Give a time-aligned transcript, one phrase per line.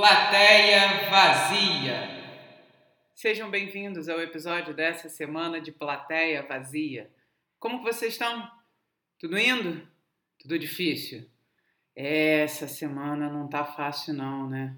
[0.00, 2.08] Plateia Vazia.
[3.14, 7.10] Sejam bem-vindos ao episódio dessa semana de Plateia Vazia.
[7.58, 8.50] Como vocês estão?
[9.18, 9.86] Tudo indo?
[10.38, 11.28] Tudo difícil?
[11.94, 14.74] Essa semana não tá fácil não, né?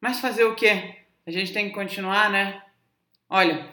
[0.00, 1.02] Mas fazer o quê?
[1.24, 2.60] A gente tem que continuar, né?
[3.30, 3.72] Olha,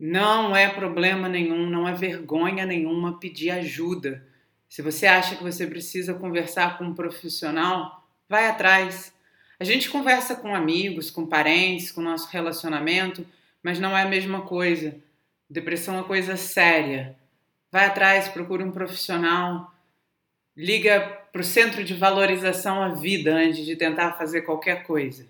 [0.00, 4.26] não é problema nenhum, não é vergonha nenhuma pedir ajuda.
[4.70, 9.17] Se você acha que você precisa conversar com um profissional, vai atrás.
[9.60, 13.26] A gente conversa com amigos, com parentes, com nosso relacionamento,
[13.62, 14.96] mas não é a mesma coisa.
[15.50, 17.16] Depressão é uma coisa séria.
[17.70, 19.74] Vai atrás, procura um profissional,
[20.56, 21.00] liga
[21.32, 25.26] para o centro de valorização à vida antes de tentar fazer qualquer coisa.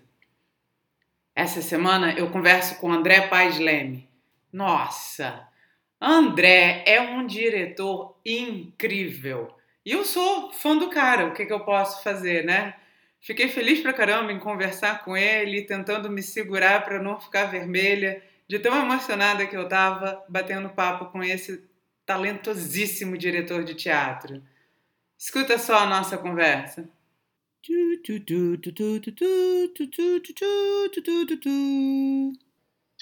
[1.35, 4.07] Essa semana eu converso com André Paz Leme.
[4.53, 5.47] Nossa,
[5.99, 9.53] André é um diretor incrível.
[9.85, 12.75] E eu sou fã do cara, o que, que eu posso fazer, né?
[13.21, 18.23] Fiquei feliz pra caramba em conversar com ele, tentando me segurar para não ficar vermelha,
[18.47, 21.63] de tão emocionada que eu estava batendo papo com esse
[22.05, 24.41] talentosíssimo diretor de teatro.
[25.17, 26.89] Escuta só a nossa conversa.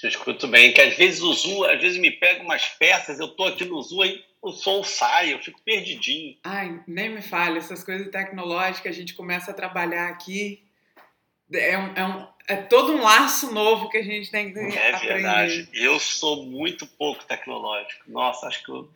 [0.02, 3.28] Eu escuto bem, que às vezes o Zoom, às vezes me pega umas peças, eu
[3.28, 6.36] tô aqui no Zoom e o som sai, eu fico perdidinho.
[6.44, 10.62] Ai, nem me fale, essas coisas tecnológicas, a gente começa a trabalhar aqui,
[11.52, 14.94] é, um, é, um, é todo um laço novo que a gente tem que é
[14.94, 15.14] aprender.
[15.14, 18.88] verdade, eu sou muito pouco tecnológico, nossa, acho que eu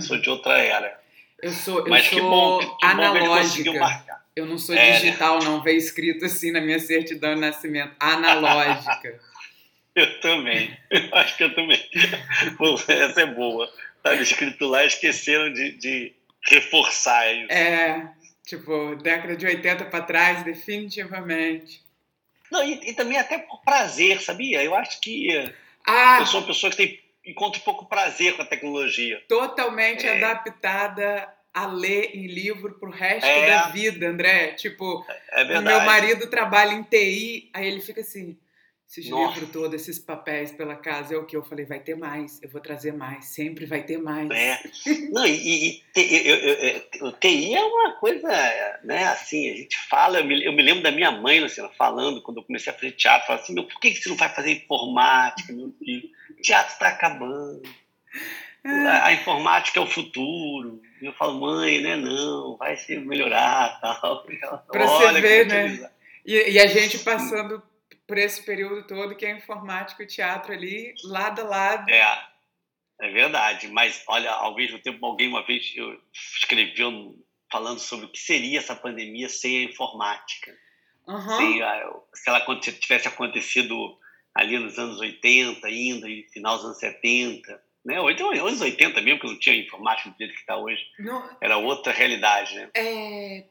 [0.00, 1.00] sou de outra era.
[1.42, 3.72] Eu sou, eu Mas sou que bom, que, que analógica.
[3.72, 4.24] bom marcar.
[4.34, 5.00] Eu não sou É, né?
[5.00, 5.62] digital, não.
[5.62, 7.94] Veio escrito assim na minha certidão de nascimento.
[8.00, 9.20] Analógica.
[9.94, 11.82] Eu também, eu acho que eu também.
[12.86, 13.66] Essa é boa.
[14.06, 16.12] Estava escrito lá, esqueceram de, de
[16.48, 17.52] reforçar isso.
[17.52, 18.08] É,
[18.46, 21.84] tipo, década de 80 para trás, definitivamente.
[22.50, 24.62] Não, e, e também até por prazer, sabia?
[24.62, 25.52] Eu acho que
[25.84, 29.20] Ah, eu sou uma pessoa que tem, encontra pouco prazer com a tecnologia.
[29.28, 30.16] totalmente É.
[30.22, 33.48] adaptada a ler em livro pro resto É.
[33.50, 34.48] da vida, André.
[34.52, 38.38] Tipo, É meu marido trabalha em TI, aí ele fica assim.
[38.88, 39.34] Esses Nossa.
[39.34, 42.48] livros todos, esses papéis pela casa, é o que eu falei, vai ter mais, eu
[42.48, 44.30] vou trazer mais, sempre vai ter mais.
[44.30, 44.60] É.
[45.10, 48.28] Não, e, e o TI é uma coisa,
[48.84, 52.22] né, assim, a gente fala, eu me, eu me lembro da minha mãe, Luciana, falando,
[52.22, 54.52] quando eu comecei a fazer teatro, falando assim, meu, por que você não vai fazer
[54.52, 56.08] informática, meu filho?
[56.30, 57.62] O teatro está acabando,
[58.64, 60.80] a, a informática é o futuro.
[61.02, 64.24] E eu falo, mãe, né, não, vai se melhorar, tal.
[64.70, 65.90] Olha você ver, né?
[66.24, 67.62] E, e a gente passando
[68.06, 71.90] por esse período todo que é informática e teatro ali, lado a lado.
[71.90, 72.26] É,
[73.00, 73.68] é verdade.
[73.68, 76.00] Mas, olha, ao mesmo tempo, alguém uma vez eu
[76.38, 77.16] escreveu
[77.50, 80.56] falando sobre o que seria essa pandemia sem a informática.
[81.08, 81.36] Aham.
[81.36, 83.98] Sem a- se ela tivesse acontecido
[84.34, 88.00] ali nos anos 80 ainda, e final dos anos 70, né?
[88.00, 90.84] Ou então anos 80 mesmo, que não tinha informática do jeito que está hoje.
[90.98, 92.70] No, Era outra realidade, né?
[92.74, 93.44] é,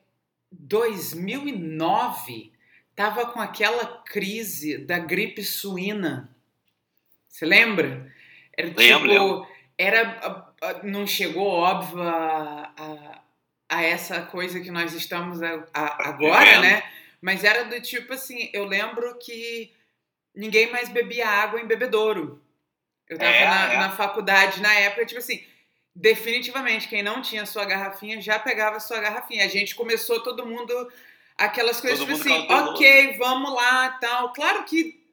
[0.51, 2.51] 2009
[2.95, 6.29] tava com aquela crise da gripe suína.
[7.28, 8.11] Você lembra?
[8.57, 9.47] Era Lembro, tipo, lembro.
[9.78, 10.01] era
[10.61, 13.22] a- a- não chegou óbvio a, a,
[13.69, 16.84] a essa coisa que nós estamos a- a- agora, né?
[17.22, 19.73] Mas era do tipo assim, eu lembro que
[20.34, 22.41] ninguém mais bebia água em bebedouro.
[23.09, 23.78] Eu tava É, na, é.
[23.78, 25.44] na faculdade na época, tipo assim,
[25.94, 29.44] definitivamente quem não tinha sua garrafinha já pegava sua garrafinha.
[29.45, 30.91] A gente começou todo mundo
[31.38, 34.34] aquelas coisas Todo tipo assim, ok, vamos lá, tal.
[34.34, 35.03] Claro que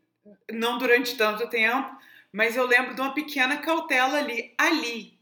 [0.50, 1.96] não durante tanto tempo,
[2.32, 5.18] mas eu lembro de uma pequena cautela ali, ali.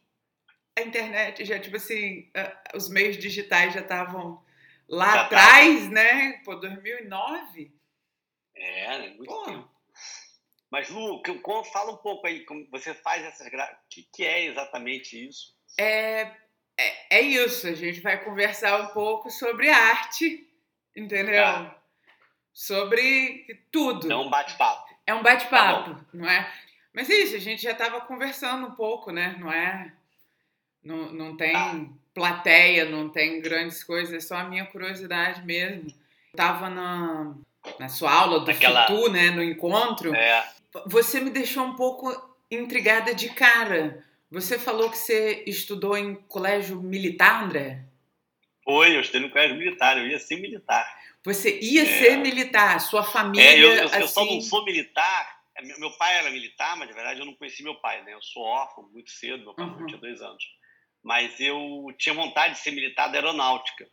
[0.78, 2.30] A internet já tipo assim,
[2.74, 4.42] os meios digitais já estavam
[4.88, 6.40] lá Já atrás, né?
[6.44, 7.72] Pô, 2009.
[8.54, 9.08] É, né?
[9.16, 9.42] muito Pô.
[9.44, 9.70] tempo.
[10.70, 11.20] Mas, Lu,
[11.72, 13.48] fala um pouco aí, como você faz essas...
[13.48, 15.56] gra- O que, que é exatamente isso?
[15.76, 16.30] É,
[16.78, 20.48] é, é isso, a gente vai conversar um pouco sobre arte,
[20.96, 21.42] entendeu?
[21.42, 21.76] Tá.
[22.52, 24.10] Sobre tudo.
[24.10, 24.94] É um bate-papo.
[25.06, 26.50] É um bate-papo, não é?
[26.92, 29.36] Mas é isso, a gente já estava conversando um pouco, né?
[29.38, 29.92] Não é?
[30.82, 31.80] Não, não tem Tá.
[32.12, 35.92] plateia, não tem grandes coisas, é só a minha curiosidade mesmo.
[36.32, 37.34] Estava na,
[37.78, 39.30] na sua aula do Naquela- Fitu, né?
[39.30, 40.14] No encontro.
[40.14, 40.44] É,
[40.86, 42.10] Você me deixou um pouco
[42.50, 44.04] intrigada de cara.
[44.30, 47.84] Você falou que você estudou em colégio militar, André?
[48.64, 50.86] Foi, eu estudei no colégio militar, eu ia ser militar.
[51.24, 51.86] Você ia É.
[51.86, 54.34] ser militar, sua família, É, eu, eu, eu só assim...
[54.34, 55.40] não sou militar.
[55.56, 58.14] é, Meu pai era militar, mas de verdade eu não conheci meu pai, né?
[58.14, 59.86] Eu sou órfão muito cedo, meu pai Uhum.
[59.86, 60.42] tinha dois anos.
[61.02, 63.86] Mas eu tinha vontade de ser militar da aeronáutica.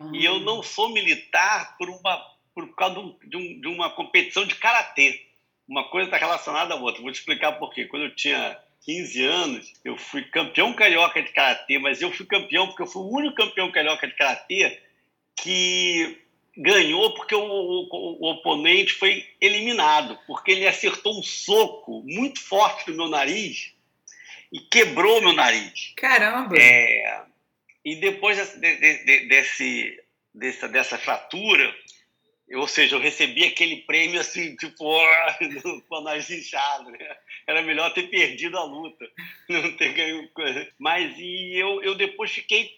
[0.00, 4.44] Ah, E eu não sou militar por uma por causa de, um, de uma competição
[4.46, 5.26] de karatê.
[5.66, 7.00] Uma coisa está relacionada à outra.
[7.00, 7.86] Vou te explicar por quê.
[7.86, 12.66] Quando eu tinha 15 anos, eu fui campeão carioca de karatê, mas eu fui campeão
[12.66, 14.80] porque eu fui o único campeão carioca de karatê
[15.36, 16.18] que
[16.56, 22.90] ganhou porque o, o, o, oponente foi eliminado, porque ele acertou um soco muito forte
[22.90, 23.72] no meu nariz
[24.52, 25.92] e quebrou meu nariz.
[25.96, 26.56] Caramba!
[26.58, 27.22] É,
[27.84, 31.74] e depois desse, de, desse, dessa, dessa fratura,
[32.54, 34.74] ou seja, eu recebi aquele prêmio assim, tipo,
[35.88, 37.16] com a nariz inchado, né?
[37.46, 39.08] Era melhor ter perdido a luta,
[39.48, 40.68] não ter ganho coisa.
[40.78, 42.70] Mas e eu, eu depois fiquei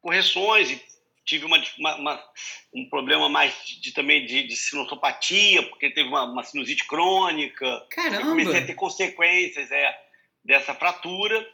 [0.00, 0.82] correções e
[1.24, 2.24] tive uma, uma, uma,
[2.72, 7.86] um problema mais de, também de, de sinusopatia, porque teve uma, uma sinusite crônica.
[7.90, 8.16] Caramba!
[8.16, 10.00] Eu comecei a ter consequências é,
[10.44, 11.46] dessa fratura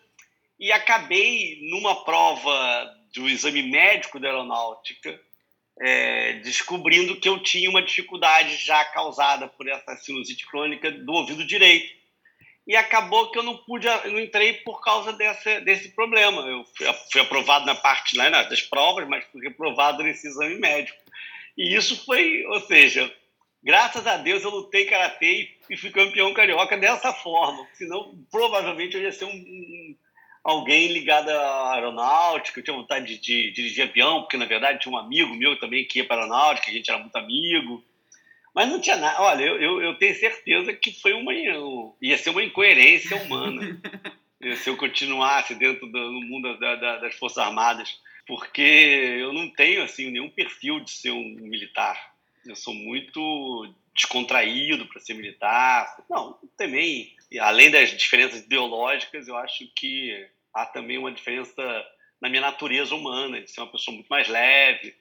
[0.58, 5.20] e acabei numa prova do exame médico da aeronáutica
[5.80, 11.44] é, descobrindo que eu tinha uma dificuldade já causada por essa sinusite crônica do ouvido
[11.44, 12.02] direito
[12.66, 16.42] e acabou que eu não pude, eu não entrei por causa dessa, desse problema.
[16.42, 20.98] Eu fui, fui aprovado na parte né, das provas, mas fui reprovado nesse exame médico.
[21.56, 23.12] E isso foi, ou seja,
[23.62, 27.66] graças a Deus eu lutei karatê e fui campeão carioca dessa forma.
[27.74, 29.96] Senão, provavelmente eu ia ser um, um
[30.42, 32.60] alguém ligado à aeronáutica.
[32.60, 35.58] Eu tinha vontade de, de, de dirigir avião, porque na verdade tinha um amigo meu
[35.58, 37.84] também que ia para a aeronáutica, a gente era muito amigo.
[38.54, 39.20] Mas não tinha nada.
[39.22, 41.32] Olha, eu, eu, eu tenho certeza que foi uma.
[41.32, 43.80] ia ser uma incoerência humana.
[44.56, 47.98] se eu continuasse dentro do mundo da, da, das Forças Armadas.
[48.26, 48.60] Porque
[49.20, 52.12] eu não tenho assim nenhum perfil de ser um militar.
[52.44, 55.96] Eu sou muito descontraído para ser militar.
[56.08, 61.62] Não, também, além das diferenças biológicas, eu acho que há também uma diferença
[62.20, 64.94] na minha natureza humana, de ser uma pessoa muito mais leve,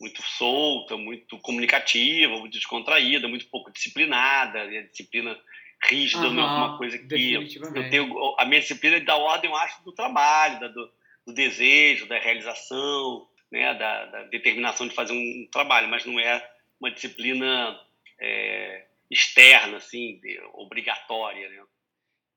[0.00, 5.38] muito solta, muito comunicativa, muito descontraída, muito pouco disciplinada, e a disciplina
[5.84, 9.50] rígida uhum, não é uma coisa que eu tenho a minha disciplina é da ordem,
[9.50, 10.90] eu acho, do trabalho, da, do,
[11.26, 16.48] do, desejo, da realização, né, da, da, determinação de fazer um, trabalho, mas não é
[16.80, 17.78] uma disciplina
[18.22, 20.20] é, externa, assim,
[20.54, 21.62] obrigatória, né?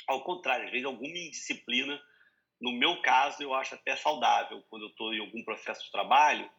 [0.08, 2.00] Ao contrário, às vezes alguma indisciplina,
[2.60, 6.50] no meu caso, eu acho até saudável quando eu estou em algum processo de trabalho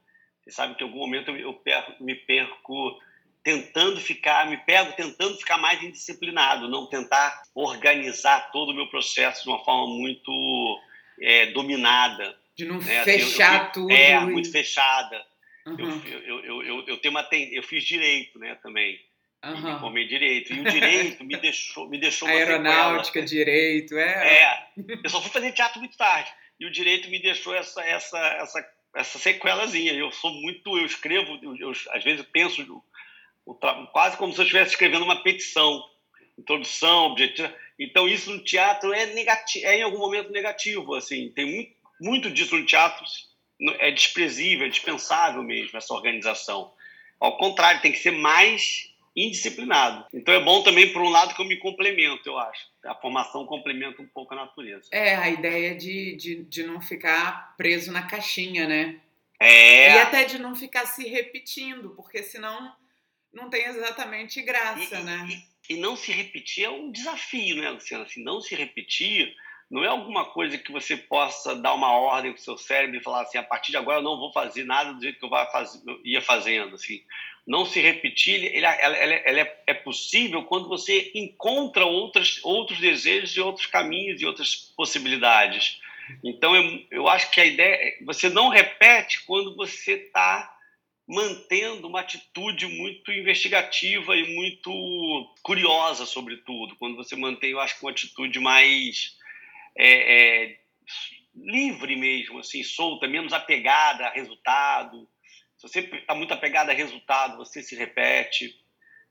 [0.46, 2.96] você sabe que em algum momento eu perco, me perco
[3.42, 9.42] tentando ficar, me pego tentando ficar mais indisciplinado, não tentar organizar todo o meu processo
[9.42, 10.80] de uma forma muito
[11.20, 12.38] é, dominada.
[12.56, 13.02] De não né?
[13.02, 13.92] Fechar eu, tudo.
[13.92, 14.20] É, e...
[14.20, 15.24] muito fechada.
[15.66, 16.00] Uhum.
[16.06, 19.00] Eu, eu, eu, eu, tenho uma eu fiz direito, né, também.
[19.44, 19.74] Uhum.
[19.74, 20.52] me formei direito.
[20.52, 24.42] E o direito me deixou, me deixou Aeronáutica, direito, é.
[24.42, 24.66] É.
[25.04, 26.30] Eu só fui fazer teatro muito tarde.
[26.58, 29.92] E o direito me deixou essa, essa, essa essa sequelazinha.
[29.92, 33.54] Eu sou muito, eu escrevo, eu, eu às vezes penso eu,
[33.92, 35.84] quase como se eu estivesse escrevendo uma petição,
[36.38, 37.52] introdução, objetivo.
[37.78, 41.30] Então isso no teatro é negativo, é em algum momento negativo, assim.
[41.30, 43.04] Tem muito, muito disso no teatro,
[43.78, 46.72] é desprezível, é dispensável mesmo essa organização.
[47.20, 50.04] Ao contrário, tem que ser mais indisciplinado.
[50.12, 52.66] Então é bom também, por um lado, que eu me complemento, eu acho.
[52.84, 54.88] A formação complementa um pouco a natureza.
[54.92, 59.00] É, a ideia de, de, de não ficar preso na caixinha, né?
[59.40, 59.94] É.
[59.94, 62.74] E até de não ficar se repetindo, porque senão
[63.32, 65.28] não tem exatamente graça, e, né?
[65.68, 68.04] E, e, não se repetir é um desafio, né, Luciana?
[68.04, 69.34] Assim, não se repetir
[69.68, 73.02] não é alguma coisa que você possa dar uma ordem para o seu cérebro e
[73.02, 76.00] falar assim, a partir de agora eu não vou fazer nada do jeito que eu,
[76.04, 77.02] ia fazendo, assim
[77.46, 82.80] não se repetir, ele, ela, ela, ela é, é, possível quando você encontra outras, outros
[82.80, 85.80] desejos e outros caminhos e outras possibilidades.
[86.24, 90.52] Então, eu, eu acho que a ideia é, você não repete quando você está
[91.08, 96.74] mantendo uma atitude muito investigativa e muito curiosa sobre tudo.
[96.76, 99.16] Quando você mantém, eu acho uma atitude mais
[99.78, 100.14] é,
[100.48, 100.60] é,
[101.32, 105.08] livre mesmo, assim, solta, menos apegada a resultado
[105.56, 108.54] se você está muito apegado a resultado, você se repete.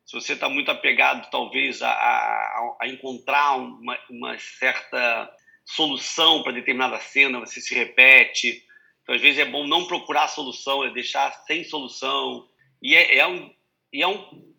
[0.06, 5.32] Se você está muito apegado, talvez, a, a, a encontrar uma, uma, certa
[5.66, 8.64] solução para determinada cena, você se repete.
[9.02, 12.48] Então, às vezes, é bom não procurar solução, é deixar sem solução.
[12.82, 13.52] E é, é um,
[13.92, 14.54] e é um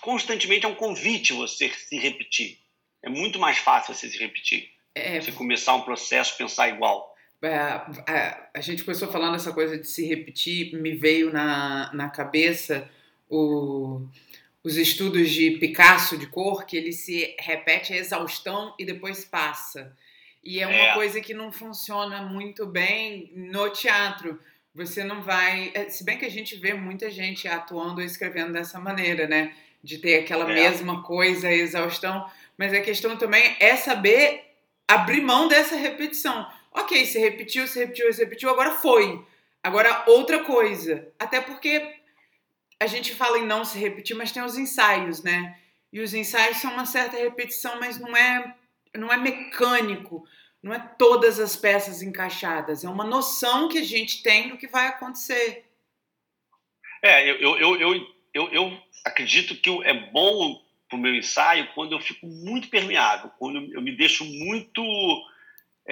[0.00, 2.58] constantemente é um convite você se repetir.
[3.02, 4.70] É muito mais fácil você se repetir.
[4.94, 5.20] É...
[5.20, 7.09] Você começar um processo, pensar igual.
[7.42, 12.10] É, a, a, gente começou falando essa coisa de se repetir, me veio na, na
[12.10, 12.88] cabeça
[13.30, 14.02] o,
[14.62, 19.96] os estudos de Picasso de cor, que ele se repete a exaustão e depois passa.
[20.44, 20.94] E é uma é.
[20.94, 24.38] coisa que não funciona muito bem no teatro,
[24.74, 25.70] você não vai.
[25.74, 29.54] É, se bem que a gente vê muita gente atuando e escrevendo dessa maneira, né?
[29.82, 30.54] De ter aquela é.
[30.54, 32.30] mesma coisa, exaustão.
[32.56, 34.44] Mas a questão também é saber
[34.86, 36.46] abrir mão dessa repetição.
[36.72, 39.24] Ok, se repetiu, se repetiu, se repetiu, agora foi.
[39.62, 41.12] Agora outra coisa.
[41.18, 41.96] Até porque
[42.78, 45.58] a gente fala em não se repetir, mas tem os ensaios, né?
[45.92, 48.54] E os ensaios são uma certa repetição, mas não é,
[48.96, 50.26] não é mecânico,
[50.62, 52.84] não é todas as peças encaixadas.
[52.84, 55.66] É uma noção que a gente tem do que vai acontecer.
[57.02, 57.76] É, eu, eu,
[58.32, 63.30] eu, eu, acredito que é bom para o meu ensaio quando eu fico muito permeável,
[63.38, 64.82] quando eu me deixo muito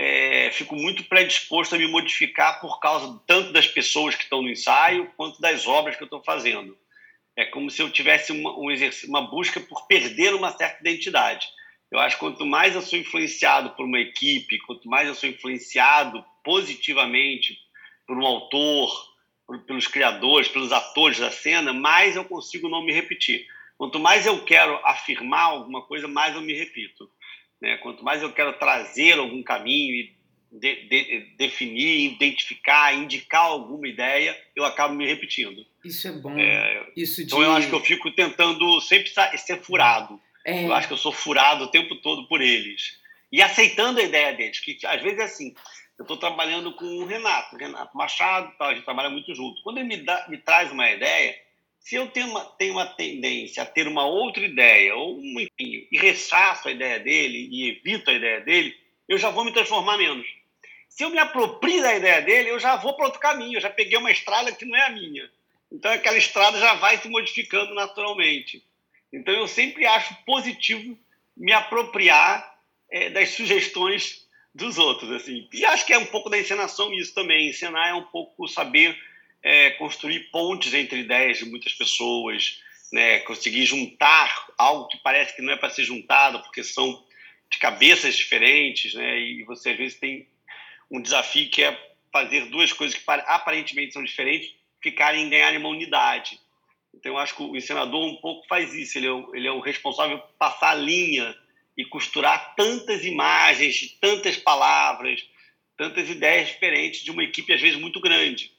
[0.01, 4.49] é, fico muito predisposto a me modificar por causa tanto das pessoas que estão no
[4.49, 6.79] ensaio quanto das obras que eu estou fazendo.
[7.35, 8.69] É como se eu tivesse uma, um
[9.09, 11.49] uma busca por perder uma certa identidade.
[11.91, 15.29] Eu acho que quanto mais eu sou influenciado por uma equipe, quanto mais eu sou
[15.29, 17.59] influenciado positivamente
[18.07, 18.89] por um autor,
[19.45, 23.49] por, pelos criadores, pelos atores da cena, mais eu consigo não me repetir.
[23.77, 27.11] Quanto mais eu quero afirmar alguma coisa, mais eu me repito.
[27.61, 27.77] Né?
[27.79, 30.19] Quanto mais eu quero trazer algum caminho e
[30.51, 35.65] de, de, definir, identificar, indicar alguma ideia, eu acabo me repetindo.
[35.85, 36.39] Isso é bom.
[36.39, 40.21] É, Isso então eu acho que eu fico tentando sempre ser furado.
[40.45, 40.65] É.
[40.65, 42.99] Eu acho que eu sou furado o tempo todo por eles.
[43.31, 45.55] E aceitando a ideia deles, que às vezes é assim.
[45.99, 49.61] Eu estou trabalhando com o Renato, Renato Machado, a gente trabalha muito junto.
[49.63, 51.35] Quando ele me, dá, me traz uma ideia,
[51.89, 55.89] se eu tenho uma, tenho uma tendência a ter uma outra ideia, ou um, enfim,
[55.91, 58.77] e rechaço a ideia dele e evito a ideia dele,
[59.09, 60.27] eu já vou me transformar menos.
[60.87, 63.71] Se eu me aproprio da ideia dele, eu já vou para outro caminho, eu já
[63.71, 65.31] peguei uma estrada que não é a minha.
[65.73, 68.63] Então aquela estrada já vai se modificando naturalmente.
[69.11, 70.95] Então eu sempre acho positivo
[71.35, 72.55] me apropriar
[72.91, 75.49] é, das sugestões dos outros, assim.
[75.55, 77.49] E acho que é um pouco da encenação isso também.
[77.49, 78.95] Encenar é um pouco saber
[79.43, 82.61] é, construir pontes entre ideias de muitas pessoas,
[82.93, 87.05] né, conseguir juntar algo que parece que não é para ser juntado, porque são
[87.51, 90.29] de cabeças diferentes, né, e você às vezes tem
[90.91, 91.79] um desafio que é
[92.13, 96.39] fazer duas coisas que aparentemente são diferentes ficarem em ganhar uma unidade.
[96.95, 99.53] Então, eu acho que o ensinador um pouco faz isso, ele é o, ele é
[99.53, 101.37] o responsável por passar a linha
[101.77, 105.25] e costurar tantas imagens, tantas palavras,
[105.77, 108.53] tantas ideias diferentes de uma equipe, às vezes, muito grande.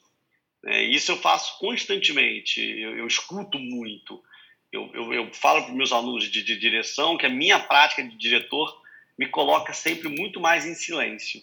[0.65, 4.21] É, isso eu faço constantemente, eu, eu escuto muito.
[4.71, 8.15] Eu, eu, eu falo para meus alunos de, de, direção que a minha prática de
[8.15, 8.81] diretor
[9.17, 11.41] me coloca sempre muito mais em silêncio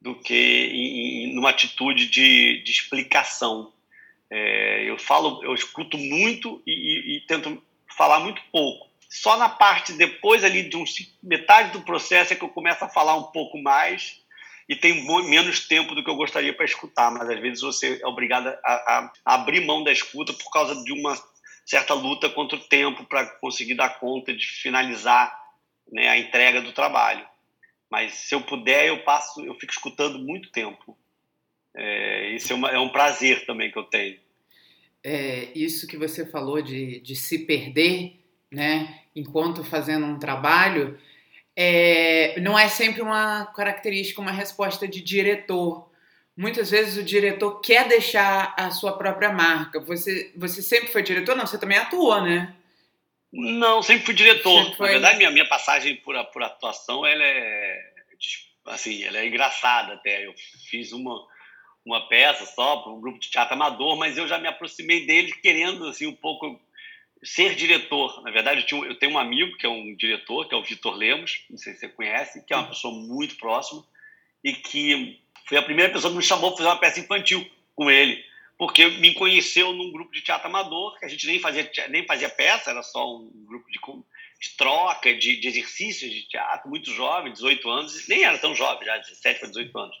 [0.00, 3.72] do que em, em numa atitude de, de explicação.
[4.28, 7.62] É, eu falo, eu escuto muito e, e, e, tento
[7.96, 8.90] falar muito pouco.
[9.08, 10.76] Só na parte depois ali de
[11.22, 14.21] metade do processo é que eu começo a falar um pouco mais
[14.68, 18.06] e tem menos tempo do que eu gostaria para escutar, mas às vezes você é
[18.06, 21.14] obrigado a, a, abrir mão da escuta por causa de uma
[21.64, 25.36] certa luta contra o tempo para conseguir dar conta de finalizar
[25.90, 27.26] né, a entrega do trabalho.
[27.90, 30.96] Mas se eu puder, eu passo, eu fico escutando muito tempo.
[31.74, 34.18] É, isso é, uma, é um prazer também que eu tenho.
[35.04, 40.98] É, isso que você falou de, de se perder, né, enquanto fazendo um trabalho,
[41.56, 45.90] é, não é sempre uma característica, uma resposta de diretor.
[46.36, 49.80] Muitas vezes o diretor quer deixar a sua própria marca.
[49.80, 51.36] Você, você sempre foi diretor?
[51.36, 52.54] Não, você também atuou, né?
[53.32, 54.62] Não, sempre fui diretor.
[54.62, 54.86] Sempre foi...
[54.86, 57.80] Na verdade, minha, minha passagem por, por atuação ela é,
[58.66, 60.26] assim, ela é engraçada até.
[60.26, 60.34] Eu
[60.70, 61.18] fiz uma,
[61.84, 65.32] uma peça só para um grupo de teatro amador, mas eu já me aproximei dele
[65.32, 66.58] querendo assim um pouco
[67.22, 68.22] ser diretor.
[68.22, 71.44] Na verdade, eu, tenho um amigo que é um diretor, que é o Vitor Lemos,
[71.48, 73.84] não sei se você conhece, que é uma pessoa muito próxima
[74.42, 77.90] e que foi a primeira pessoa que me chamou para fazer uma peça infantil com
[77.90, 78.24] ele,
[78.58, 82.28] porque me conheceu num grupo de teatro amador, que a gente nem fazia, nem fazia
[82.28, 83.78] peça, era só um grupo de,
[84.40, 88.86] de troca, de, de, exercícios de teatro, muito jovem, 18 anos, nem era tão jovem,
[88.86, 89.96] já 17 para 18 anos.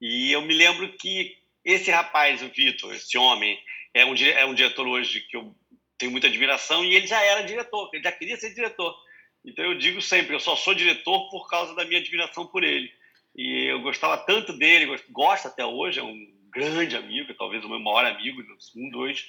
[0.00, 3.58] E eu me lembro que esse rapaz, o Vitor, esse homem,
[3.92, 5.54] é um, é um diretor hoje que eu
[5.98, 8.96] tenho muita admiração e ele já era diretor, ele já queria ser diretor.
[9.44, 12.90] Então eu digo sempre, eu só sou diretor por causa da minha admiração por ele.
[13.36, 17.78] E eu gostava tanto dele, gosto até hoje, é um grande amigo, talvez o meu
[17.78, 19.28] maior amigo do mundo hoje.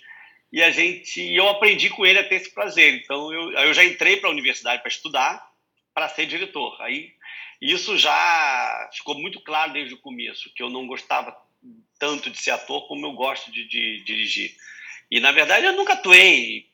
[0.52, 2.96] E a gente, eu aprendi com ele a ter esse prazer.
[2.96, 5.48] Então eu, eu já entrei para a universidade para estudar,
[5.94, 6.76] para ser diretor.
[6.82, 7.14] Aí
[7.62, 11.36] isso já ficou muito claro desde o começo, que eu não gostava
[12.00, 14.56] tanto de ser ator como eu gosto de, de dirigir.
[15.10, 16.70] E, na verdade, eu nunca atuei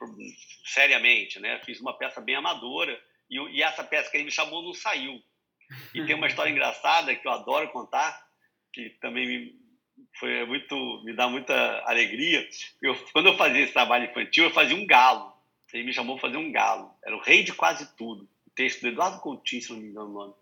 [0.66, 1.60] seriamente, né?
[1.66, 3.00] Fiz uma peça bem amadora
[3.30, 5.22] e, e essa peça que ele me chamou não saiu.
[5.94, 8.28] E tem uma história engraçada que eu adoro contar,
[8.74, 9.56] que também me,
[10.20, 12.48] foi muito, me dá muita alegria.
[12.82, 15.34] Eu, quando eu fazia esse trabalho infantil, eu fazia um galo.
[15.74, 16.90] Ele me chamou para fazer um galo.
[17.04, 18.24] Era o rei de quase tudo.
[18.48, 20.34] O texto do Eduardo Coutinho, se não me engano o nome.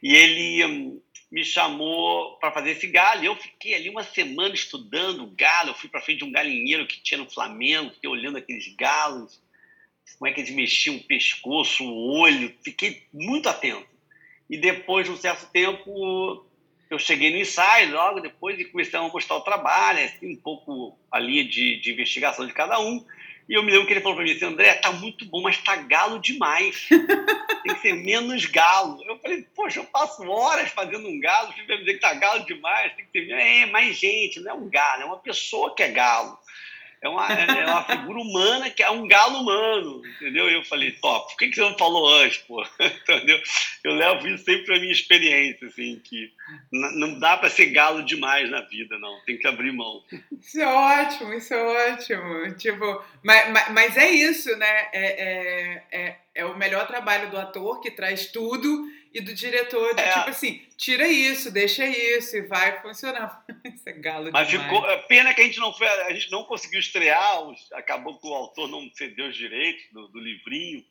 [0.00, 3.22] E ele hum, me chamou para fazer esse galo.
[3.22, 5.70] E eu fiquei ali uma semana estudando o galo.
[5.70, 9.40] Eu fui para frente de um galinheiro que tinha no Flamengo, fiquei olhando aqueles galos,
[10.18, 12.54] como é que eles mexiam o pescoço, o olho.
[12.62, 13.86] Fiquei muito atento.
[14.48, 16.46] E depois de um certo tempo,
[16.90, 20.98] eu cheguei no ensaio logo depois e comecei a mostrar o trabalho, assim, um pouco
[21.12, 23.04] a linha de, de investigação de cada um.
[23.48, 25.56] E eu me lembro que ele falou para mim assim, André, tá muito bom, mas
[25.58, 26.86] tá galo demais.
[27.64, 29.02] Tem que ser menos galo.
[29.04, 32.12] Eu falei, poxa, eu passo horas fazendo um galo, você vai me dizer que tá
[32.14, 35.74] galo demais, tem que ter é, mais gente, não é um galo, é uma pessoa
[35.74, 36.38] que é galo
[37.00, 40.50] é uma, é uma figura humana que é um galo humano, entendeu?
[40.50, 42.62] E eu falei, top, por que, que você não falou antes, pô?
[42.80, 43.40] entendeu?
[43.84, 46.32] Eu levo isso sempre para minha experiência, assim, que
[46.72, 50.02] não dá para ser galo demais na vida, não, tem que abrir mão.
[50.40, 52.54] Isso é ótimo, isso é ótimo.
[52.56, 54.88] Tipo, mas, mas, mas é isso, né?
[54.92, 59.94] É, é, é, é o melhor trabalho do ator que traz tudo e do diretor
[59.94, 60.12] de é.
[60.12, 63.44] tipo assim, tira isso, deixa isso e vai funcionar.
[63.64, 64.70] isso é galo Mas demais.
[64.70, 67.38] ficou é pena que a gente não foi, a gente não conseguiu estrear,
[67.72, 70.84] acabou que o autor não cedeu os direitos do, do livrinho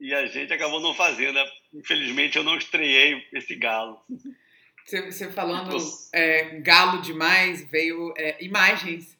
[0.00, 1.38] e a gente acabou não fazendo.
[1.74, 4.00] Infelizmente eu não estreiei esse galo.
[4.84, 5.76] Você, você falando
[6.12, 9.18] é, galo demais, veio é, imagens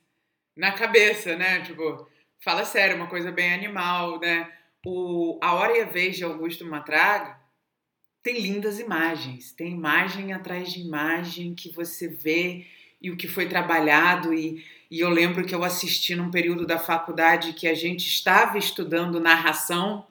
[0.57, 1.61] na cabeça, né?
[1.63, 4.49] Tipo, fala sério, uma coisa bem animal, né?
[4.87, 7.37] O, a Hora e a Vez de Augusto Matraga
[8.27, 12.67] tem lindas imagens, tem imagem atrás de imagem que você vê
[13.01, 16.77] e o que foi trabalhado e, e eu lembro que eu assisti num período da
[16.77, 20.05] faculdade que a gente estava estudando narração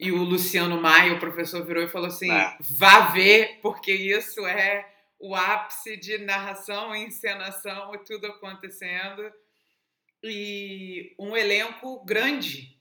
[0.00, 2.56] e o Luciano Maia, o professor, virou e falou assim: é.
[2.58, 9.32] vá ver, porque isso é o ápice de narração, encenação e tudo acontecendo.
[10.24, 12.76] E um elenco grande.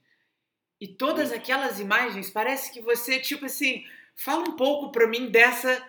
[0.82, 5.82] E todas aquelas imagens, parece que você, tipo assim, Fala um pouco para mim dessa.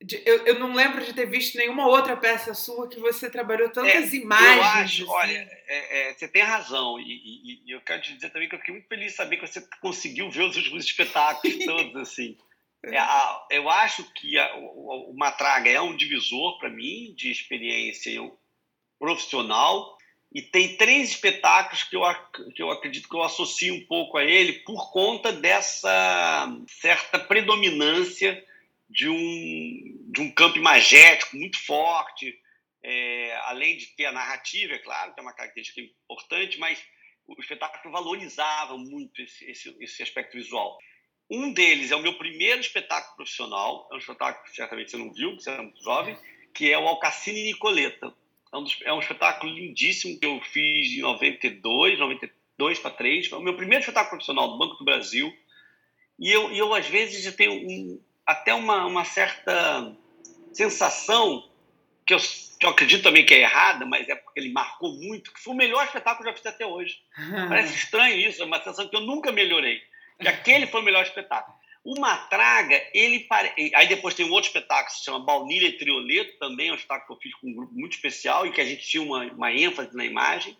[0.00, 3.68] De, eu, eu não lembro de ter visto nenhuma outra peça sua que você trabalhou
[3.70, 4.56] tantas é, imagens.
[4.56, 5.12] Eu acho, assim.
[5.12, 7.00] olha, é, é, você tem razão.
[7.00, 9.36] E, e, e, eu quero te dizer também que eu fiquei muito feliz de saber
[9.36, 12.38] que você conseguiu ver os últimos espetáculos todos, assim.
[12.84, 17.30] É, a, eu acho que a, o, o Matraga é um divisor para mim de
[17.30, 18.12] experiência
[19.00, 19.97] profissional
[20.32, 22.02] e tem três espetáculos que eu,
[22.54, 28.44] que eu acredito que eu associo um pouco a ele por conta dessa certa predominância
[28.90, 32.38] de um, de um campo imagético muito forte,
[32.82, 36.78] é, além de ter a narrativa, é claro, que é uma característica importante, mas
[37.26, 40.78] o espetáculo valorizava muito esse, esse, esse aspecto visual.
[41.30, 45.12] Um deles é o meu primeiro espetáculo profissional, é um espetáculo que certamente você não
[45.12, 46.18] viu, porque você era muito jovem,
[46.54, 48.14] que é o Alcacine Nicoleta
[48.52, 53.28] é um, dos, é um espetáculo lindíssimo que eu fiz em 92, 92 para 3.
[53.28, 55.32] Foi o meu primeiro espetáculo profissional do Banco do Brasil.
[56.18, 59.94] E eu, eu às vezes, eu tenho um, até uma, uma certa
[60.52, 61.48] sensação,
[62.06, 65.32] que eu, que eu acredito também que é errada, mas é porque ele marcou muito,
[65.32, 66.98] que foi o melhor espetáculo que eu já fiz até hoje.
[67.48, 69.80] Parece estranho isso, é uma sensação que eu nunca melhorei.
[70.20, 71.56] Que aquele foi o melhor espetáculo.
[71.84, 73.26] O Matraga, ele
[73.74, 76.76] aí depois tem um outro espetáculo que se chama Baunilha e Trioleto, também é um
[76.76, 79.24] espetáculo que eu fiz com um grupo muito especial e que a gente tinha uma,
[79.32, 80.56] uma ênfase na imagem,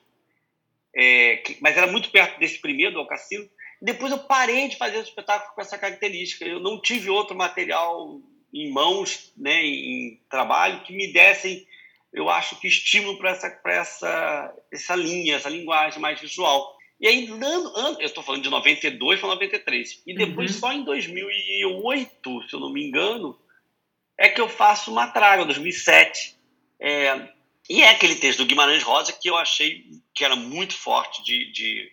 [0.94, 1.58] é, que...
[1.60, 3.48] mas era muito perto desse primeiro, do Alcacino.
[3.80, 6.44] Depois eu parei de fazer o espetáculo com essa característica.
[6.44, 8.20] Eu não tive outro material
[8.52, 11.66] em mãos, né, em trabalho, que me dessem,
[12.12, 16.77] eu acho que estímulo para essa, essa, essa linha, essa linguagem mais visual.
[17.00, 20.02] E aí, eu estou falando de 92 para 93.
[20.04, 20.60] E depois, uhum.
[20.60, 23.38] só em 2008, se eu não me engano,
[24.16, 26.36] é que eu faço uma traga, 2007.
[26.80, 27.28] É,
[27.68, 31.52] e é aquele texto do Guimarães Rosa que eu achei que era muito forte de,
[31.52, 31.92] de,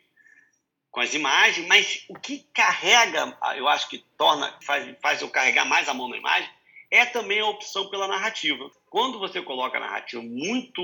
[0.90, 5.66] com as imagens, mas o que carrega, eu acho que torna, faz, faz eu carregar
[5.66, 6.50] mais a mão na imagem,
[6.90, 8.72] é também a opção pela narrativa.
[8.90, 10.82] Quando você coloca a narrativa muito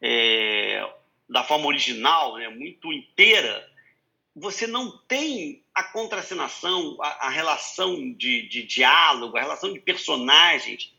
[0.00, 0.88] é,
[1.28, 3.68] da forma original, né, muito inteira,
[4.34, 10.92] você não tem a contracenação, a, a relação de, de, diálogo, a relação de personagens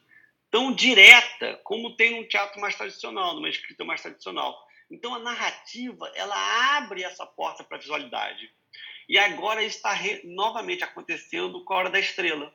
[0.52, 4.68] tão direta como tem num teatro mais tradicional, numa escrita mais tradicional.
[4.90, 8.52] Então a narrativa ela abre essa porta para a visualidade.
[9.10, 12.54] E agora está re, novamente acontecendo com a Hora da Estrela.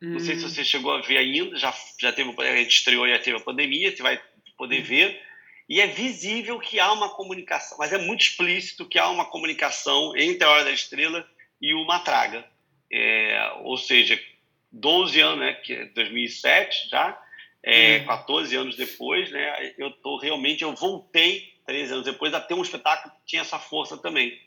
[0.00, 0.12] Hum.
[0.12, 0.48] Não sei se hum.
[0.48, 3.40] você chegou a ver ainda, já, já teve, a gente estreou e já teve a
[3.40, 4.22] pandemia, você vai
[4.56, 4.84] poder hum.
[4.84, 5.31] ver
[5.72, 10.14] e é visível que há uma comunicação, mas é muito explícito que há uma comunicação
[10.14, 11.26] entre a Hora da Estrela
[11.58, 12.44] e o Matraga.
[12.92, 14.22] É, ou seja,
[14.70, 17.18] 12 anos, né, que é 2007 já,
[17.62, 18.04] é, uhum.
[18.04, 22.60] 14 anos depois, né, eu tô realmente, eu voltei 13 anos depois a ter um
[22.60, 24.38] espetáculo que tinha essa força também.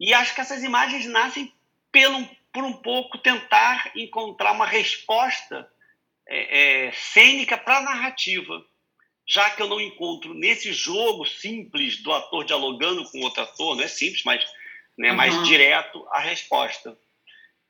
[0.00, 1.52] E acho que essas imagens nascem
[1.92, 5.68] pelo, por um pouco tentar encontrar uma resposta
[6.26, 8.64] é, é, cênica para a narrativa,
[9.26, 13.84] já que eu não encontro nesse jogo simples do ator dialogando com outro ator, não
[13.84, 14.44] é simples, mas
[14.96, 15.16] né, uhum.
[15.16, 16.96] mais direto a resposta.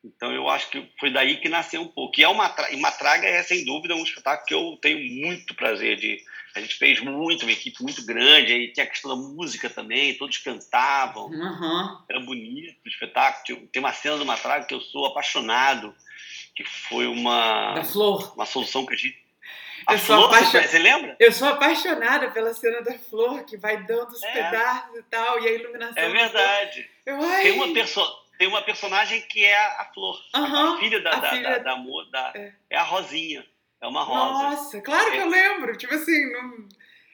[0.05, 2.21] Então eu acho que foi daí que nasceu um pouco.
[2.21, 5.97] E é uma, uma traga é sem dúvida um espetáculo que eu tenho muito prazer
[5.97, 6.23] de.
[6.55, 10.17] A gente fez muito, uma equipe muito grande, aí tinha a questão da música também,
[10.17, 11.99] todos cantavam, uhum.
[12.09, 13.67] era bonito o espetáculo.
[13.73, 15.93] Tem uma cena do Matraga que eu sou apaixonado,
[16.55, 17.75] que foi uma.
[17.75, 18.35] Da Flor.
[18.35, 19.24] Uma solução que a gente.
[19.87, 20.63] A eu Flor, apaixon...
[20.63, 21.17] você lembra?
[21.19, 24.33] Eu sou apaixonada pela cena da Flor, que vai dando os é.
[24.33, 26.03] pedaços e tal, e a iluminação.
[26.03, 26.91] É verdade.
[27.05, 31.13] Eu, Tem uma pessoa tem uma personagem que é a Flor, uhum, a filha da,
[31.13, 31.51] a da, filha...
[31.61, 32.53] da, da, da é.
[32.71, 32.77] é.
[32.77, 33.47] a Rosinha,
[33.81, 34.43] é uma rosa.
[34.43, 35.23] Nossa, claro que é.
[35.23, 36.69] eu lembro, tipo assim, não...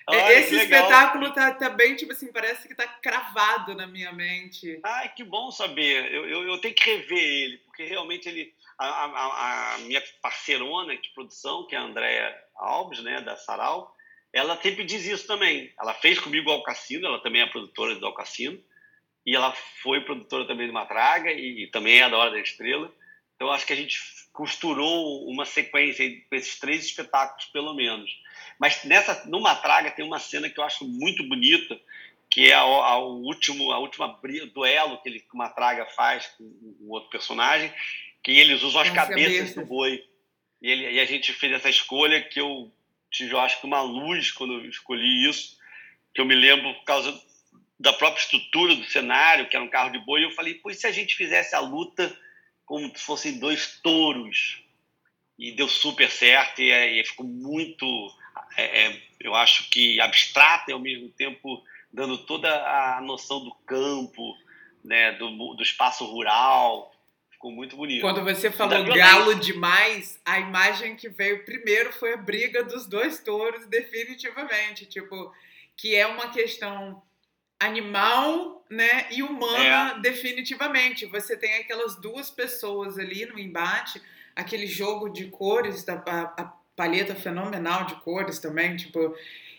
[0.07, 4.81] Olha, esse espetáculo tá, tá bem, tipo assim, parece que tá cravado na minha mente.
[4.83, 8.53] Ai, que bom saber, eu, eu, eu tenho que rever ele, porque realmente ele,
[8.87, 13.95] a, a, a minha parceirona de produção, que é a Andréa Alves, né, da Sarau,
[14.33, 15.73] ela sempre diz isso também.
[15.79, 18.59] Ela fez comigo o Alcassino, ela também é produtora do Alcassino,
[19.27, 22.91] e ela foi produtora também de Matraga e também é da Hora da Estrela.
[23.37, 23.99] Então acho que a gente
[24.33, 28.11] costurou uma sequência com esses três espetáculos pelo menos.
[28.59, 31.79] Mas nessa no Matraga tem uma cena que eu acho muito bonita,
[32.31, 34.19] que é a, a, último a última
[34.55, 36.45] duelo que ele que o Matraga faz com
[36.81, 37.73] o outro personagem,
[38.23, 40.05] que eles usam as, as cabeças, do boi.
[40.61, 42.73] E, ele, e a gente fez essa escolha que eu
[43.11, 45.59] tive, eu acho que uma luz quando eu escolhi isso,
[46.15, 47.19] que eu me lembro por causa
[47.79, 50.87] da própria estrutura do cenário, que era um carro de boi, eu falei, pois se
[50.87, 52.15] a gente fizesse a luta
[52.67, 54.63] como se fossem dois touros?
[55.39, 57.87] E deu super certo, e, e ficou muito,
[58.57, 63.55] é, é, eu acho que abstrata e ao mesmo tempo dando toda a noção do
[63.67, 64.37] campo,
[64.85, 66.95] né, do, do espaço rural,
[67.41, 68.03] ficou muito bonito.
[68.03, 73.19] Quando você falou galo demais, a imagem que veio primeiro foi a briga dos dois
[73.19, 74.85] touros, definitivamente.
[74.85, 75.33] Tipo,
[75.75, 77.03] que é uma questão
[77.59, 80.01] animal, né, e humana é.
[80.01, 81.07] definitivamente.
[81.07, 84.03] Você tem aquelas duas pessoas ali no embate,
[84.37, 86.45] aquele jogo de cores, da, a, a
[86.77, 89.15] paleta fenomenal de cores também, tipo,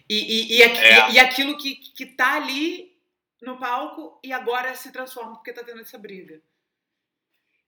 [0.07, 1.11] e, e, e, é.
[1.11, 2.95] e, aquilo que, que tá ali
[3.41, 6.41] no palco e agora se transforma porque tá tendo essa briga.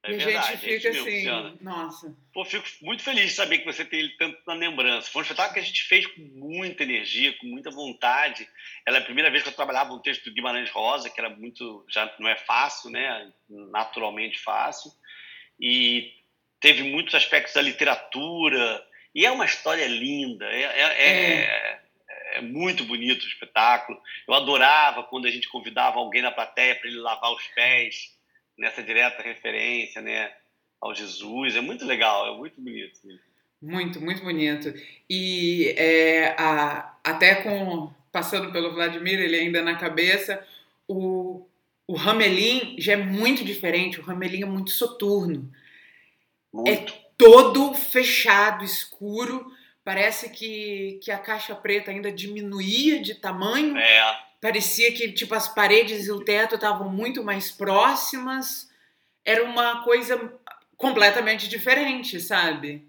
[0.05, 1.57] É e verdade, a gente fica assim, Luciana.
[1.61, 2.13] nossa.
[2.33, 5.09] Pô, fico muito feliz de saber que você tem ele tanto na lembrança.
[5.09, 8.45] Foi um espetáculo que a gente fez com muita energia, com muita vontade.
[8.85, 11.29] Ela é a primeira vez que eu trabalhava um texto do Guimarães Rosa, que era
[11.29, 13.31] muito, já não é fácil, né?
[13.49, 14.91] Naturalmente fácil.
[15.57, 16.11] E
[16.59, 18.85] teve muitos aspectos da literatura.
[19.15, 20.45] E é uma história linda.
[20.47, 21.81] É, é, é, é.
[22.33, 23.97] é muito bonito o espetáculo.
[24.27, 28.12] Eu adorava quando a gente convidava alguém na plateia para ele lavar os pés
[28.57, 30.31] nessa direta referência né,
[30.79, 31.55] ao Jesus.
[31.55, 32.99] É muito legal, é muito bonito.
[33.61, 34.73] Muito, muito bonito.
[35.09, 40.45] E é, a, até com passando pelo Vladimir, ele ainda na cabeça,
[40.87, 41.47] o,
[41.87, 43.99] o Ramelin já é muito diferente.
[43.99, 45.51] O Ramelin é muito soturno.
[46.53, 46.69] Muito.
[46.69, 46.85] É
[47.17, 49.51] todo fechado, escuro.
[49.83, 53.75] Parece que, que a caixa preta ainda diminuía de tamanho.
[53.77, 54.23] É.
[54.43, 58.69] Parecia que tipo as paredes e o teto estavam muito mais próximas.
[59.23, 60.37] Era uma coisa
[60.75, 62.85] completamente diferente, sabe?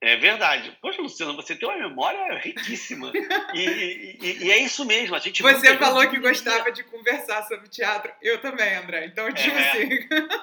[0.00, 0.76] É verdade.
[0.82, 3.12] Poxa, Luciana, você tem uma memória riquíssima.
[3.54, 5.14] e, e, e, é isso mesmo.
[5.14, 8.12] A gente você falou que gostava de conversar sobre teatro.
[8.20, 9.06] Eu também, André.
[9.06, 9.88] Então, tipo é, assim.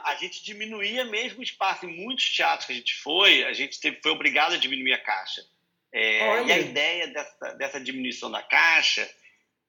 [0.05, 1.85] a gente diminuía mesmo o espaço.
[1.85, 4.99] Em muitos teatros que a gente foi, a gente teve, foi obrigado a diminuir a
[4.99, 5.41] caixa.
[5.91, 9.05] É, e a ideia dessa, dessa diminuição da caixa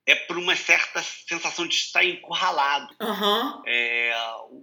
[0.06, 2.94] é por uma certa sensação de estar encurralado.
[3.00, 3.62] Uhum.
[3.66, 4.14] É,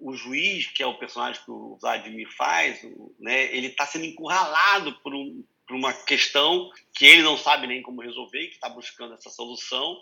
[0.02, 2.84] o juiz, que é o personagem que o Vladimir faz,
[3.20, 7.82] né, ele está sendo encurralado por, um, por, uma questão que ele não sabe nem
[7.82, 9.98] como resolver, que está buscando essa solução.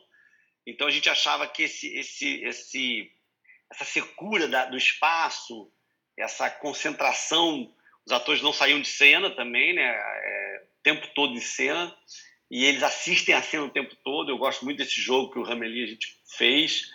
[0.67, 3.12] Então a gente achava que esse, esse, esse,
[3.71, 5.71] essa secura da, do espaço,
[6.17, 7.73] essa concentração,
[8.06, 11.95] os atores não saíam de cena também, né, é, o tempo todo em cena
[12.50, 14.32] e eles assistem a cena o tempo todo.
[14.32, 16.90] Eu gosto muito desse jogo que o Ramelli a gente fez,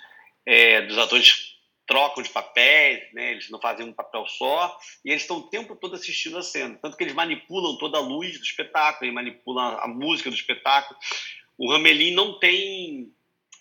[0.44, 1.54] é, dos atores
[1.86, 3.32] trocam de papéis, né?
[3.32, 6.78] eles não fazem um papel só, e eles estão o tempo todo assistindo a cena.
[6.80, 10.98] Tanto que eles manipulam toda a luz do espetáculo, eles manipulam a música do espetáculo.
[11.58, 13.12] O Ramelin não tem.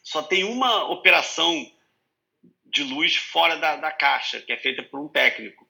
[0.03, 1.69] só tem uma operação
[2.65, 5.67] de luz fora da, da caixa, que é feita por um técnico,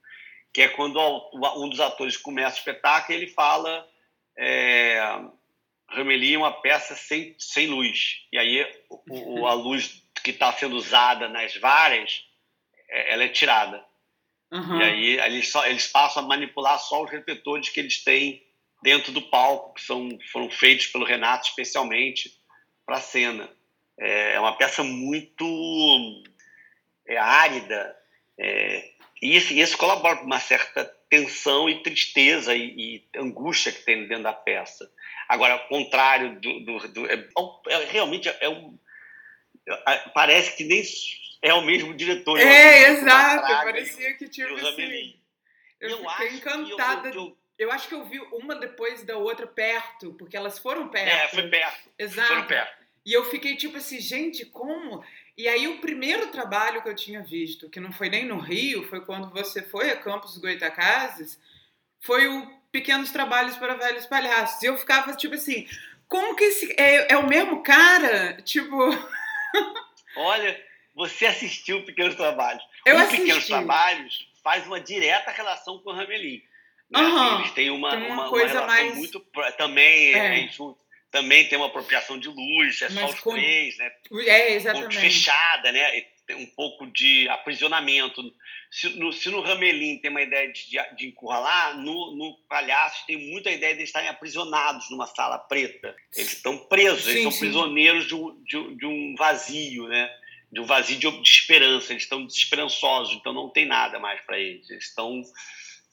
[0.54, 1.00] que é quando
[1.58, 3.90] um dos atores começa o espetáculo e ele fala.
[4.36, 5.00] É,
[5.93, 8.25] Ramelin é uma peça sem, sem luz.
[8.32, 12.23] E aí o, a luz que está sendo usada nas varas,
[12.89, 13.84] é, ela é tirada.
[14.51, 14.79] Uhum.
[14.79, 18.45] E aí eles, só, eles passam a manipular só os refletores que eles têm
[18.82, 22.32] dentro do palco, que são, foram feitos pelo Renato especialmente
[22.86, 23.49] para a cena.
[23.99, 26.23] É, é uma peça muito
[27.08, 27.95] é, árida,
[28.38, 33.84] é, e isso, isso colabora com uma certa tensão e tristeza e, e, angústia que
[33.84, 34.91] tem dentro da peça.
[35.30, 36.60] Agora, ao contrário do.
[36.62, 37.30] do, do é,
[37.67, 38.76] é, realmente é um.
[40.15, 40.82] Parece que nem
[41.43, 42.39] é o mesmo diretor.
[42.39, 43.47] É, exato.
[43.47, 45.19] Parecia que tinha assim.
[45.80, 47.10] Eu, eu fiquei encantada.
[47.10, 50.89] Eu, eu, eu, acho que eu vi uma depois da outra perto, porque elas foram
[50.89, 51.08] perto.
[51.08, 51.91] É, foi perto.
[51.99, 52.28] Exato.
[52.28, 52.84] Foram perto.
[53.06, 55.04] E eu fiquei tipo assim, gente, como?
[55.38, 58.88] E aí o primeiro trabalho que eu tinha visto, que não foi nem no Rio,
[58.88, 61.39] foi quando você foi a Campos Goitacazes,
[62.00, 64.62] foi o Pequenos Trabalhos para Velhos Palhaços.
[64.62, 65.67] E eu ficava tipo assim,
[66.08, 68.41] como que esse é, é o mesmo cara?
[68.43, 68.78] Tipo,
[70.15, 70.60] Olha,
[70.96, 72.63] você assistiu Pequenos Trabalhos.
[72.86, 73.22] Eu o assisti.
[73.22, 76.43] Pequenos Trabalhos faz uma direta relação com o Ramelin.
[76.89, 77.00] Né?
[77.00, 77.39] Uhum.
[77.39, 78.96] Eles têm uma, tem uma, uma, coisa uma mais...
[78.96, 79.19] muito
[79.58, 80.46] também É.
[80.46, 80.83] é, junto
[81.13, 83.91] também tem uma apropriação de luz, é só Mas os com- três, né?
[84.26, 84.97] É, exatamente.
[84.97, 86.02] fechada, né?
[86.26, 88.21] Tem um pouco de aprisionamento.
[88.71, 90.63] Se no, se no Ramelin tem uma ideia de,
[90.95, 95.95] de encurralar, no, no Palhaço tem muita ideia de eles estarem aprisionados numa sala preta.
[96.15, 97.39] Eles estão presos, eles Sim, são sim.
[97.41, 100.10] prisioneiros de um, de, de um vazio, né?
[100.52, 101.93] De um vazio de, de esperança.
[101.93, 104.67] Eles estão desesperançosos, então não tem nada mais para eles.
[104.71, 105.21] Eles estão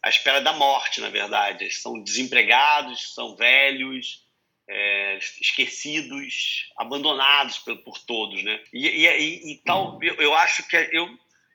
[0.03, 1.65] à espera da morte, na verdade.
[1.65, 4.25] Eles são desempregados, são velhos,
[4.73, 8.61] é, esquecidos, abandonados por, por todos, né?
[8.73, 11.09] E, e, e- e tal, eu, eu acho que eu,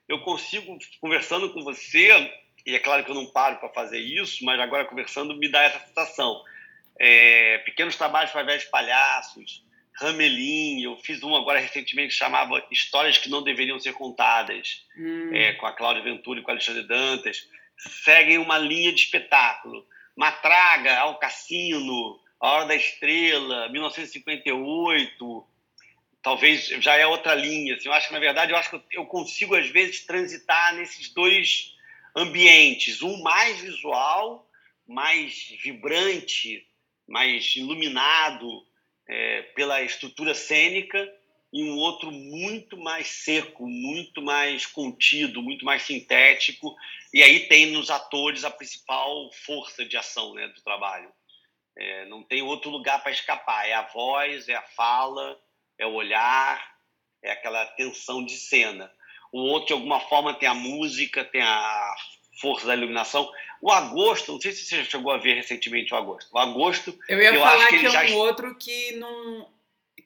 [0.07, 2.09] eu consigo, conversando com você,
[2.65, 5.63] e é claro que eu não paro para fazer isso, mas agora conversando me dá
[5.63, 6.41] essa sensação.
[6.99, 9.63] É, pequenos trabalhos para velhos palhaços,
[9.97, 15.33] Ramelin, eu fiz um agora recentemente que chamava Histórias que não deveriam ser contadas, Hum.
[15.33, 17.47] é, com a Cláudia Ventura e com a Alexandre Dantas,
[17.77, 19.85] seguem uma linha de espetáculo.
[20.17, 25.47] Matraga, Ao Cassino, A Hora da Estrela, 1958,
[26.21, 27.75] talvez já é outra linha.
[27.75, 31.13] Assim, eu acho que, na verdade, eu acho que eu consigo, às vezes, transitar nesses
[31.13, 31.73] dois
[32.15, 33.01] ambientes.
[33.01, 34.49] Um mais visual,
[34.87, 36.67] mais vibrante,
[37.07, 38.65] mais iluminado
[39.07, 41.11] é, pela estrutura cênica,
[41.53, 46.75] e um outro muito mais seco, muito mais contido, muito mais sintético.
[47.13, 51.09] E aí tem nos atores a principal força de ação né, do trabalho.
[51.77, 53.67] É, não tem outro lugar para escapar.
[53.67, 55.37] É a voz, é a fala,
[55.77, 56.63] é o olhar,
[57.23, 58.91] é aquela tensão de cena.
[59.31, 61.95] O outro, de alguma forma, tem a música, tem a
[62.39, 63.29] força da iluminação.
[63.61, 66.29] O Agosto, não sei se você chegou a ver recentemente o Agosto.
[66.33, 68.91] O Agosto, Eu ia eu falar acho que que, é já um est- outro que
[68.97, 69.49] não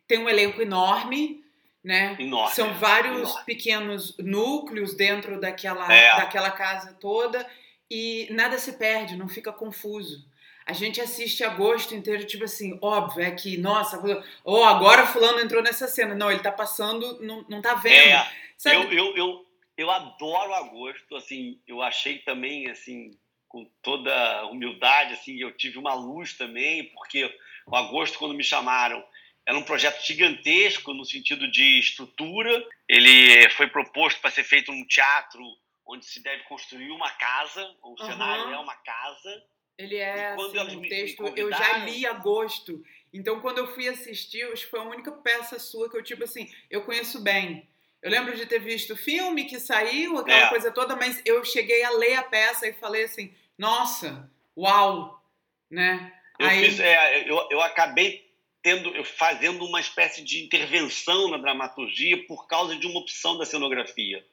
[0.08, 1.44] tem um elenco enorme,
[1.84, 2.16] né?
[2.20, 2.56] enorme.
[2.56, 3.46] São vários enorme.
[3.46, 6.16] pequenos núcleos dentro daquela, É.
[6.18, 7.48] daquela casa toda
[7.92, 10.28] e nada se perde, não fica confuso.
[10.70, 14.00] A gente assiste agosto inteiro, tipo assim, óbvio, é que, nossa,
[14.44, 16.14] oh, agora fulano entrou nessa cena.
[16.14, 17.96] Não, ele tá passando, não, não tá vendo.
[17.96, 18.28] É,
[18.66, 25.42] eu, eu, eu, eu adoro agosto, assim, eu achei também, assim, com toda humildade, assim,
[25.42, 29.04] eu tive uma luz também, porque o agosto, quando me chamaram,
[29.48, 34.86] era um projeto gigantesco no sentido de estrutura, ele foi proposto para ser feito num
[34.86, 35.42] teatro
[35.84, 38.12] onde se deve construir uma casa, o Aham.
[38.12, 39.44] cenário é uma casa,
[39.80, 41.34] Ele é assim, um texto.
[41.38, 42.84] eu já li agosto.
[43.14, 46.26] Então, quando eu fui assistir, acho que foi a única peça sua que eu, tipo
[46.26, 47.66] assim, eu conheço bem.
[48.02, 50.50] Eu lembro de ter visto o filme que saiu, aquela É.
[50.50, 55.24] coisa toda, mas eu cheguei a ler a peça e falei assim, nossa, uau,
[55.72, 56.14] né?
[56.38, 58.30] Eu, Aí, fiz, é, eu, eu acabei
[58.62, 64.26] tendo, fazendo uma espécie de intervenção na dramaturgia por causa de uma opção da cenografia.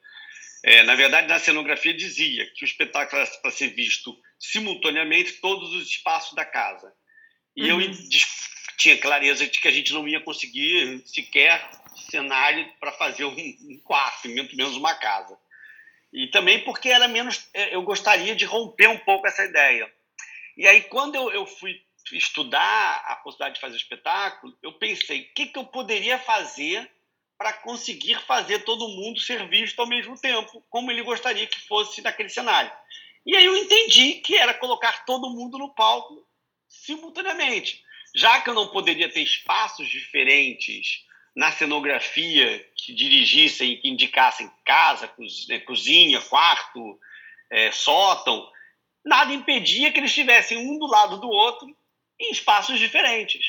[0.63, 5.73] É, na verdade, na cenografia dizia que o espetáculo era para ser visto simultaneamente todos
[5.73, 6.91] os espaços da casa.
[7.55, 7.81] E Uhum.
[7.81, 7.91] eu
[8.77, 11.69] tinha clareza de que a gente não ia conseguir sequer
[12.09, 15.37] cenário para fazer um, quarto, muito menos uma casa.
[16.13, 19.91] E também porque era menos, é, eu gostaria de romper um pouco essa ideia.
[20.55, 25.33] E aí, quando eu, eu fui estudar a possibilidade de fazer espetáculo, eu pensei, o
[25.33, 26.89] que, que eu poderia fazer
[27.37, 32.01] para conseguir fazer todo mundo ser visto ao mesmo tempo, como ele gostaria que fosse
[32.01, 32.71] naquele cenário.
[33.25, 36.25] E aí eu entendi que era colocar todo mundo no palco
[36.67, 37.83] simultaneamente.
[38.15, 45.13] Já que eu não poderia ter espaços diferentes na cenografia que dirigissem, que indicassem casa,
[45.51, 46.99] eh, cozinha, quarto,
[47.51, 48.49] eh, sótão,
[49.05, 51.67] nada impedia que eles estivessem um do lado do outro
[52.19, 53.45] em espaços diferentes.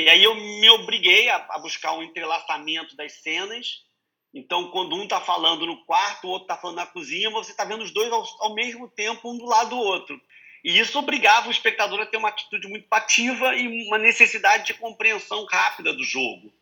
[0.00, 3.84] E aí eu me obriguei a, a buscar um entrelaçamento das cenas.
[4.32, 7.64] Então, quando um está falando no quarto, o outro está falando na cozinha, você está
[7.64, 10.20] vendo os dois ao, ao, mesmo tempo, um do lado do outro.
[10.64, 14.74] E isso obrigava o espectador a ter uma atitude muito ativa e uma necessidade de
[14.74, 16.52] compreensão rápida do jogo.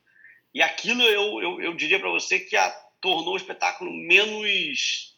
[0.54, 2.70] E aquilo eu, eu, eu diria para você que a,
[3.00, 5.16] tornou o espetáculo menos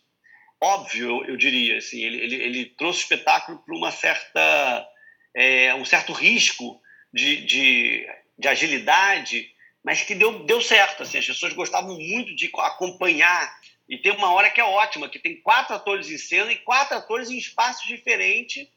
[0.60, 1.78] óbvio, eu, eu diria.
[1.78, 4.86] Assim, ele, ele, ele, trouxe o espetáculo para uma certa,
[5.34, 6.80] é, um certo risco
[7.12, 11.02] de, de, de, agilidade, mas que deu, deu certo.
[11.02, 13.58] Assim, as pessoas gostavam muito de acompanhar.
[13.88, 16.96] E tem uma hora que é ótima, que tem quatro atores em cena e quatro
[16.96, 18.68] atores em espaços diferentes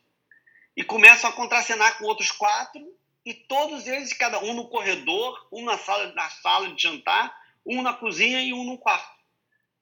[0.75, 2.81] e começam a contracenar com outros quatro
[3.25, 7.33] e todos eles, cada um no corredor, um na sala, na sala de jantar,
[7.65, 9.13] um na cozinha e um no quarto.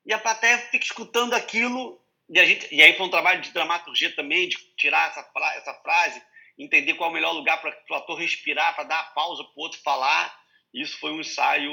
[0.06, 3.52] E a plateia fica escutando aquilo, e, a gente, e aí foi um trabalho de
[3.52, 6.22] dramaturgia também, de tirar essa, essa frase,
[6.58, 9.54] entender qual é o melhor lugar para o ator respirar, para dar a pausa para
[9.56, 10.40] o outro falar.
[10.74, 11.72] Isso foi um ensaio.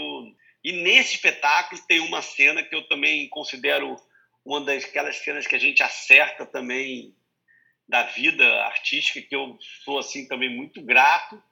[0.65, 3.97] E nesse espetáculo tem uma cena que eu também considero
[4.45, 7.15] uma daquelas cenas que a gente acerta também
[7.89, 11.43] da vida artística, que eu sou assim também muito grato,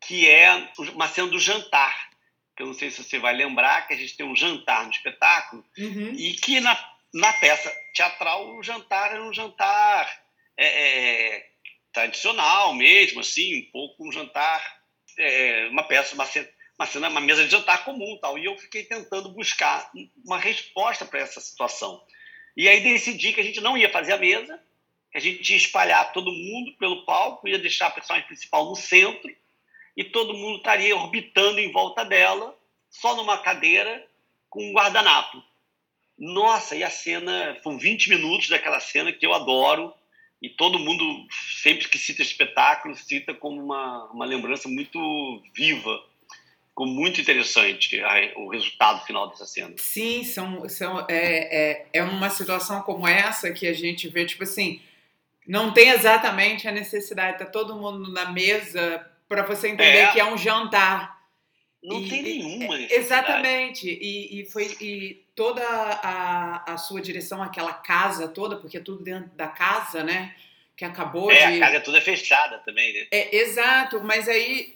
[0.00, 2.10] que é uma cena do jantar.
[2.56, 4.90] Que eu não sei se você vai lembrar que a gente tem um jantar no
[4.90, 6.12] espetáculo uhum.
[6.12, 6.78] e que na,
[7.12, 10.24] na peça teatral o jantar era um jantar
[10.56, 11.50] é, é,
[11.94, 14.82] tradicional mesmo, assim, um pouco um jantar,
[15.16, 16.26] é, uma peça, uma
[16.76, 18.36] uma cena, uma mesa de jantar comum, tal.
[18.36, 19.90] E eu fiquei tentando buscar
[20.24, 22.04] uma resposta para essa situação.
[22.56, 24.60] E aí decidi que a gente não ia fazer a mesa,
[25.10, 28.74] que a gente ia espalhar todo mundo pelo palco, ia deixar a personagem principal no
[28.74, 29.34] centro
[29.96, 32.56] e todo mundo estaria orbitando em volta dela,
[32.90, 34.04] só numa cadeira,
[34.50, 35.42] com um guardanapo.
[36.18, 39.94] Nossa, e a cena, foram 20 minutos daquela cena que eu adoro,
[40.42, 41.26] e todo mundo,
[41.62, 46.02] sempre que cita espetáculo, cita como uma, uma lembrança muito viva,
[46.68, 48.02] ficou muito interessante
[48.36, 49.74] o resultado final dessa cena.
[49.78, 54.42] Sim, são, são, é, é, é uma situação como essa que a gente vê, tipo
[54.42, 54.82] assim,
[55.46, 60.12] não tem exatamente a necessidade, tá todo mundo na mesa para você entender é.
[60.12, 61.13] que é um jantar.
[61.84, 62.94] Não e, tem nenhuma necessidade.
[62.94, 63.88] Exatamente.
[63.88, 69.04] E, e foi e toda a, a sua direção, aquela casa toda, porque é tudo
[69.04, 70.34] dentro da casa, né?
[70.74, 71.62] Que acabou é, de...
[71.62, 73.06] a casa toda é fechada também, né?
[73.10, 74.74] É, exato, mas aí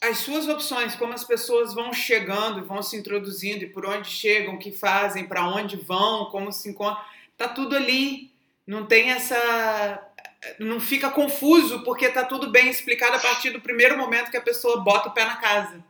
[0.00, 4.54] as suas opções, como as pessoas vão chegando vão se introduzindo e por onde chegam,
[4.54, 7.04] o que fazem, para onde vão, como se encontram,
[7.36, 8.32] tá tudo ali.
[8.66, 10.10] Não tem essa
[10.58, 14.42] não fica confuso porque tá tudo bem explicado a partir do primeiro momento que a
[14.42, 15.84] pessoa bota o pé na casa.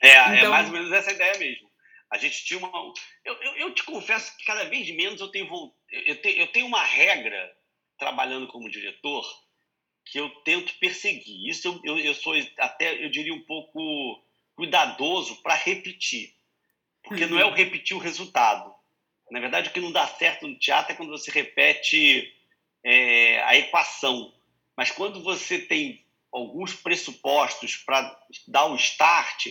[0.00, 0.46] É, é então...
[0.46, 1.70] é mais ou menos essa ideia mesmo.
[2.10, 2.92] A gente tinha uma.
[3.24, 6.66] Eu, eu, eu te confesso que cada vez menos eu tenho, eu tenho, eu tenho
[6.66, 7.56] uma regra
[7.98, 9.24] trabalhando como diretor
[10.04, 11.48] que eu tento perseguir.
[11.48, 14.20] Isso eu, eu, eu sou até, eu diria, um pouco
[14.56, 16.34] cuidadoso para repetir.
[17.02, 17.30] Porque uhum.
[17.30, 18.74] não é o repetir o resultado.
[19.30, 22.34] Na verdade, o que não dá certo no teatro é quando você repete
[22.84, 24.34] é, a equação.
[24.76, 29.46] Mas quando você tem alguns pressupostos para dar o start,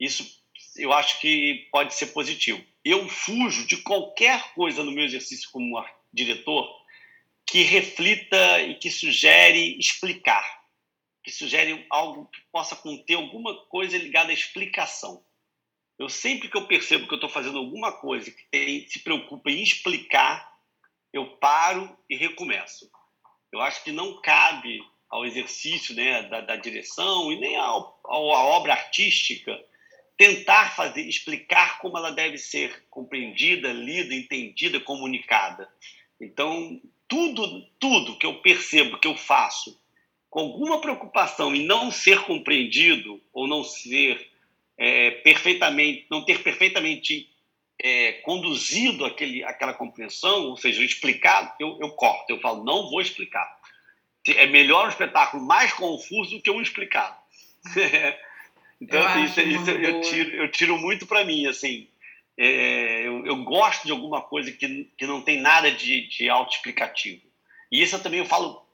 [0.00, 0.40] isso
[0.76, 2.64] eu acho que pode ser positivo.
[2.84, 6.80] Eu fujo de qualquer coisa no meu exercício como diretor
[7.46, 10.44] que reflita e que sugere explicar,
[11.24, 15.24] que sugere algo que possa conter alguma coisa ligada à explicação.
[15.98, 19.50] Eu sempre que eu percebo que eu estou fazendo alguma coisa que tem, se preocupa
[19.50, 20.48] em explicar,
[21.12, 22.88] eu paro e recomeço.
[23.52, 28.72] Eu acho que não cabe ao exercício né, da, da direção e nem à obra
[28.72, 29.60] artística
[30.20, 35.66] tentar fazer, explicar como ela deve ser compreendida, lida, entendida, comunicada.
[36.20, 36.78] Então,
[37.08, 39.80] tudo, tudo que eu percebo que eu faço
[40.28, 44.30] com alguma preocupação em não ser compreendido ou não ser
[44.76, 47.30] é, perfeitamente, não ter perfeitamente
[47.82, 53.00] é, conduzido aquele, aquela compreensão, ou seja, explicado, eu, eu corto, eu falo, não vou
[53.00, 53.58] explicar.
[54.28, 57.16] É melhor um espetáculo mais confuso do que um explicado.
[58.80, 61.88] então, eu isso, isso eu, tiro, eu tiro muito para mim, assim.
[62.38, 67.20] É, eu, eu, gosto de alguma coisa que, que não tem nada de, de auto-explicativo.
[67.70, 68.66] E isso eu também eu falo,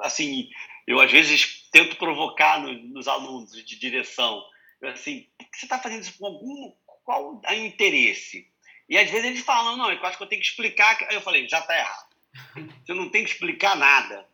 [0.00, 0.50] assim,
[0.86, 4.44] eu às vezes tento provocar no, nos alunos de direção.
[4.80, 6.72] Eu, assim, por que você está fazendo isso com algum.
[7.02, 8.46] Qual é o interesse?
[8.88, 10.98] E às vezes eles falam, não, eu acho que eu tenho que explicar.
[11.08, 12.14] Aí eu falei, já está errado.
[12.84, 14.26] Você não tem que explicar nada.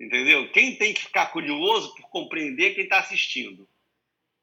[0.00, 0.50] Entendeu?
[0.52, 3.68] Quem tem que ficar curioso por compreender quem está assistindo.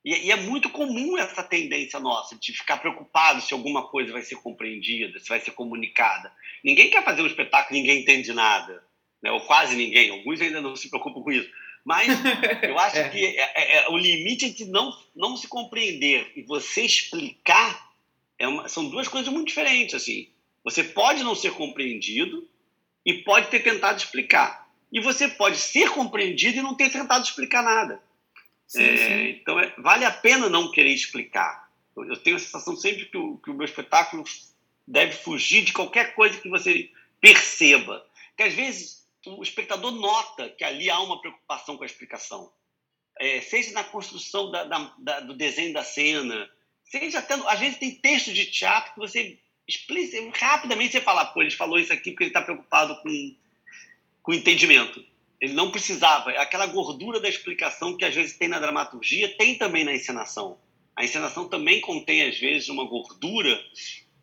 [0.06, 4.22] E, e, é muito comum essa tendência nossa de ficar preocupado se alguma coisa vai
[4.22, 6.32] ser compreendida, se vai ser comunicada.
[6.64, 8.84] Ninguém quer fazer um espetáculo ninguém entende nada.
[9.20, 9.32] Né?
[9.32, 10.12] Ou quase ninguém.
[10.12, 11.49] Alguns ainda não se preocupam com isso.
[11.84, 12.08] Mas
[12.62, 13.10] eu acho é.
[13.10, 17.89] que é, é, é, o limite entre não, não se compreender e você explicar
[18.38, 19.95] é uma, são duas coisas muito diferentes.
[19.95, 20.30] Assim.
[20.64, 22.47] Você pode não ser compreendido
[23.03, 24.70] e pode ter tentado explicar.
[24.91, 27.99] E você pode ser compreendido e não ter tentado explicar nada.
[28.68, 29.39] Sim, é, sim.
[29.41, 31.70] Então, é, vale a pena não querer explicar.
[31.95, 34.24] Eu, eu tenho a sensação sempre que o, que o meu espetáculo
[34.88, 38.05] deve fugir de qualquer coisa que você perceba.
[38.36, 42.51] Que às vezes o espectador nota que ali há uma preocupação com a explicação.
[43.20, 46.49] É, seja na construção da, da, da, do desenho da cena,
[46.84, 47.34] seja até.
[47.34, 51.80] Às vezes tem textos de teatro que você explica, rapidamente você fala, pô, ele falou
[51.80, 53.36] isso aqui porque ele está preocupado com,
[54.22, 55.03] com o entendimento.
[55.39, 56.31] Ele não precisava.
[56.31, 60.57] Aquela gordura da explicação que às vezes tem na dramaturgia, tem também na encenação.
[60.95, 63.61] A encenação também contém, às vezes, uma gordura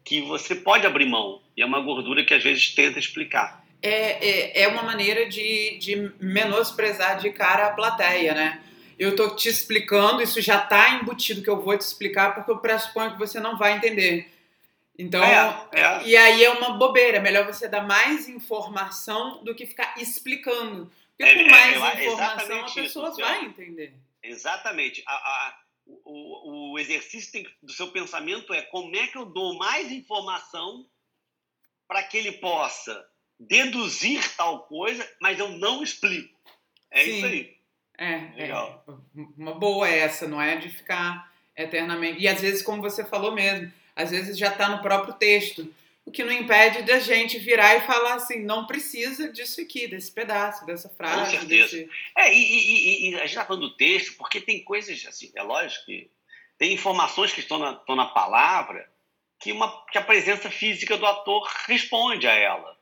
[0.05, 1.41] que você pode abrir mão.
[1.57, 3.63] E é uma gordura que às vezes tenta explicar.
[3.83, 8.63] É, é, é uma maneira de, de menosprezar de cara a plateia, né?
[8.99, 12.59] Eu estou te explicando, isso já está embutido que eu vou te explicar, porque eu
[12.59, 14.31] pressuponho que você não vai entender.
[14.99, 16.03] Então, é, é.
[16.05, 17.19] e aí é uma bobeira.
[17.19, 20.91] É melhor você dar mais informação do que ficar explicando.
[21.23, 23.95] Porque é, com mais é, informação a pessoa isso, vai entender.
[24.23, 25.03] Exatamente.
[25.07, 25.59] A, a,
[26.05, 30.87] o, o exercício tem, do seu pensamento é como é que eu dou mais informação
[31.87, 33.07] para que ele possa
[33.39, 36.39] deduzir tal coisa, mas eu não explico.
[36.91, 37.17] É Sim.
[37.17, 37.57] isso aí.
[37.99, 38.85] É, Legal.
[38.89, 42.21] é, uma boa essa, não é de ficar eternamente.
[42.21, 45.73] E às vezes, como você falou mesmo, às vezes já está no próprio texto.
[46.05, 50.11] O que não impede da gente virar e falar assim, não precisa disso aqui, desse
[50.11, 51.37] pedaço, dessa frase.
[51.37, 51.77] Com certeza.
[51.77, 51.91] Desse...
[52.17, 55.43] É, e, e, e, a gente está falando do texto, porque tem coisas, assim, é
[55.43, 56.11] lógico que
[56.59, 58.91] tem informações que estão na, estão na palavra
[59.43, 62.77] que, uma, que a presença física do ator responde a ela.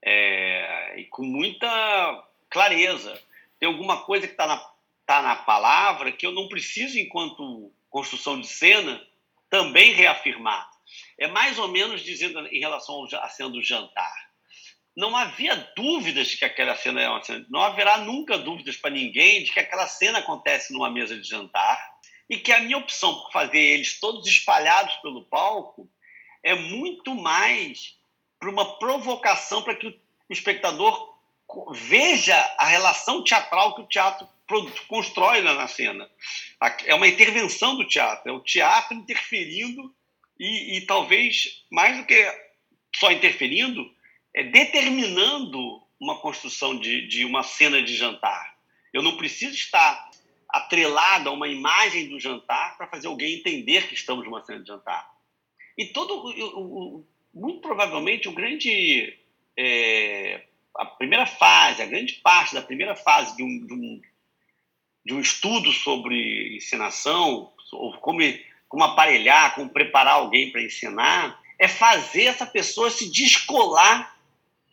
[0.00, 3.20] É, e com muita clareza.
[3.58, 4.58] Tem alguma coisa que está na,
[5.04, 9.04] tá na palavra que eu não preciso, enquanto construção de cena,
[9.50, 10.70] também reafirmar.
[11.18, 14.14] É mais ou menos dizendo em relação à cena do jantar.
[14.96, 17.44] Não havia dúvidas de que aquela cena é uma cena.
[17.50, 21.94] Não haverá nunca dúvidas para ninguém de que aquela cena acontece numa mesa de jantar
[22.28, 25.90] e que a minha opção por fazer eles todos espalhados pelo palco
[26.42, 27.96] é muito mais
[28.38, 31.14] para uma provocação para que o espectador
[31.72, 34.28] veja a relação teatral que o teatro
[34.88, 36.08] constrói na cena.
[36.84, 39.94] É uma intervenção do teatro, é o teatro interferindo
[40.38, 42.44] e, e talvez, mais do que
[42.96, 43.88] só interferindo,
[44.32, 48.56] é determinando uma construção de, de uma cena de jantar.
[48.92, 50.10] Eu não preciso estar
[50.48, 54.68] atrelado a uma imagem do jantar para fazer alguém entender que estamos numa cena de
[54.68, 55.08] jantar.
[55.76, 56.32] E todo,
[57.32, 59.18] muito provavelmente, o grande
[59.56, 60.44] é,
[60.76, 64.00] a primeira fase, a grande parte da primeira fase de um, de um
[65.04, 67.52] de um estudo sobre ensinação,
[68.00, 68.20] como,
[68.68, 74.16] como aparelhar, como preparar alguém para ensinar, é fazer essa pessoa se descolar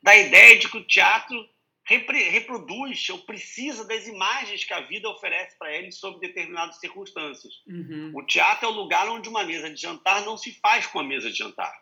[0.01, 1.47] da ideia de que o teatro
[1.83, 7.61] reproduz ou precisa das imagens que a vida oferece para ele sob determinadas circunstâncias.
[7.67, 8.11] Uhum.
[8.15, 11.03] O teatro é o lugar onde uma mesa de jantar não se faz com a
[11.03, 11.73] mesa de jantar.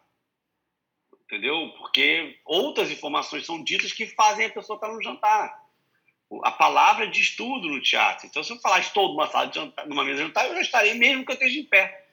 [1.26, 1.72] Entendeu?
[1.78, 5.68] Porque outras informações são ditas que fazem a pessoa estar no jantar
[6.43, 8.27] a palavra diz tudo no teatro.
[8.27, 10.61] Então, se eu falar estou numa sala de jantar, numa mesa de jantar, eu já
[10.61, 12.05] estarei mesmo que eu esteja em pé.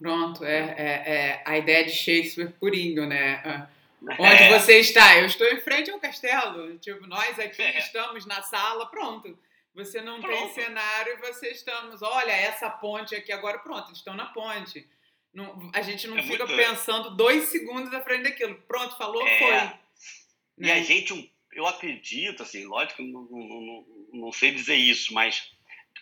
[0.00, 3.42] Pronto, é, é, é a ideia de Shakespeare purinho, né?
[3.44, 3.68] Ah,
[4.18, 4.58] onde é.
[4.58, 5.18] você está?
[5.18, 6.78] Eu estou em frente ao castelo.
[6.78, 7.78] Tipo, nós aqui é.
[7.78, 9.36] estamos na sala, pronto.
[9.74, 10.36] Você não pronto.
[10.36, 12.00] tem cenário e você estamos.
[12.00, 14.86] Olha, essa ponte aqui agora, pronto, eles estão na ponte.
[15.32, 16.56] Não, a gente não é fica muito...
[16.56, 18.54] pensando dois segundos à frente daquilo.
[18.66, 19.38] Pronto, falou, é.
[19.38, 19.78] foi.
[20.58, 20.72] E né?
[20.72, 25.50] a gente, um eu acredito, assim, lógico, não, não, não sei dizer isso, mas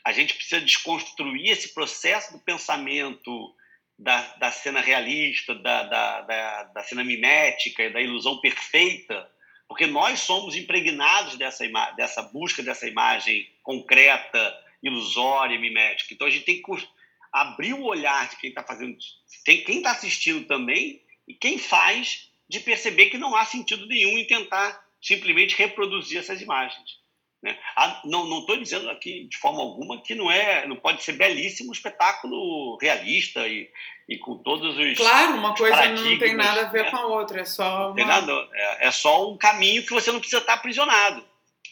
[0.04, 3.54] a gente precisa desconstruir esse processo do pensamento
[3.98, 9.30] da, da cena realista, da, da, da, da cena mimética, da ilusão perfeita,
[9.68, 11.66] porque nós somos impregnados dessa,
[11.96, 16.14] dessa busca dessa imagem concreta, ilusória, mimética.
[16.14, 16.88] Então a gente tem que
[17.32, 18.96] abrir o olhar de quem está fazendo,
[19.44, 24.26] quem está assistindo também e quem faz, de perceber que não há sentido nenhum em
[24.26, 27.06] tentar simplesmente reproduzir essas imagens.
[27.42, 27.56] Né?
[27.76, 31.68] Ah, não estou dizendo aqui de forma alguma que não é, não pode ser belíssimo
[31.68, 33.70] um espetáculo realista e,
[34.08, 36.90] e com todos os claro, uma coisa não tem nada a ver né?
[36.90, 38.04] com a outra, é só uma...
[38.04, 41.24] nada, é, é, só um caminho que você não precisa estar aprisionado,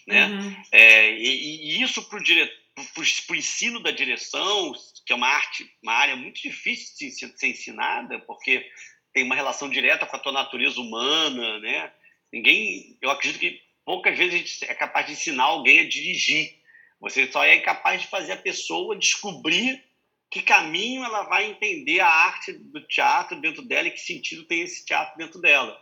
[0.07, 0.27] né?
[0.27, 0.63] Uhum.
[0.71, 4.73] É, e, e, isso para o ensino da direção,
[5.05, 8.65] que é uma arte, uma área muito difícil de ser ensinada, porque
[9.13, 11.91] tem uma relação direta com a tua natureza humana, né?
[12.35, 16.53] Ninguém, eu acredito que poucas vezes a gente é capaz de ensinar alguém a dirigir,
[16.99, 19.85] Você só é capaz de fazer a pessoa descobrir
[20.29, 24.63] que caminho ela vai entender a arte do teatro dentro dela e que sentido tem
[24.63, 25.81] esse teatro dentro dela.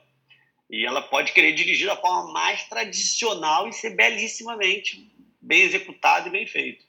[0.70, 6.32] E ela pode querer dirigir da forma mais tradicional e ser belíssimamente bem executado e
[6.32, 6.84] bem feito.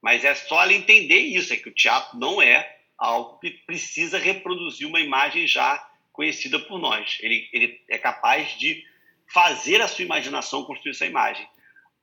[0.00, 4.18] Mas é só ela entender isso, é que o teatro não é algo que precisa
[4.18, 7.18] reproduzir uma imagem já conhecida por nós.
[7.20, 8.90] Ele, ele é capaz de
[9.32, 11.48] fazer a sua imaginação construir essa imagem.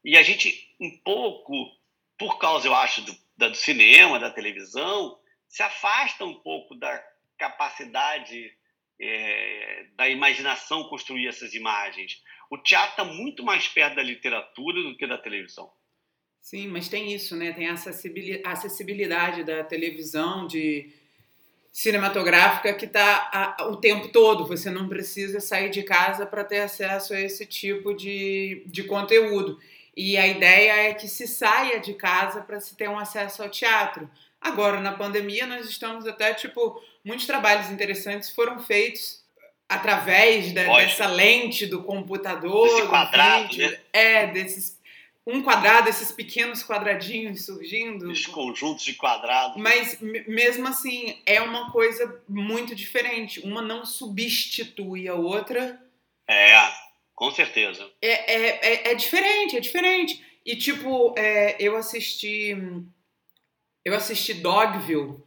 [0.03, 1.53] E a gente, um pouco,
[2.17, 5.17] por causa, eu acho, do, do cinema, da televisão,
[5.47, 7.03] se afasta um pouco da
[7.37, 8.51] capacidade
[8.99, 12.21] é, da imaginação construir essas imagens.
[12.49, 15.71] O teatro está muito mais perto da literatura do que da televisão.
[16.41, 17.51] Sim, mas tem isso, né?
[17.53, 17.73] Tem a
[18.51, 20.91] acessibilidade da televisão, de
[21.71, 24.47] cinematográfica que está o tempo todo.
[24.47, 29.59] Você não precisa sair de casa para ter acesso a esse tipo de, de conteúdo.
[29.95, 33.49] E a ideia é que se saia de casa para se ter um acesso ao
[33.49, 34.09] teatro.
[34.39, 39.19] Agora, na pandemia, nós estamos até, tipo, muitos trabalhos interessantes foram feitos
[39.67, 42.65] através da, dessa lente do computador.
[42.65, 43.77] Esse quadrado, vídeo, né?
[43.93, 44.78] É, desses
[45.25, 48.09] um quadrado, esses pequenos quadradinhos surgindo.
[48.09, 49.57] Os conjuntos de quadrados.
[49.61, 53.39] Mas mesmo assim, é uma coisa muito diferente.
[53.41, 55.79] Uma não substitui a outra.
[56.27, 56.55] É,
[57.13, 57.89] com certeza.
[58.01, 60.23] É, é, é, é diferente, é diferente.
[60.45, 62.55] E tipo, é, eu assisti.
[63.85, 65.17] Eu assisti Dogville,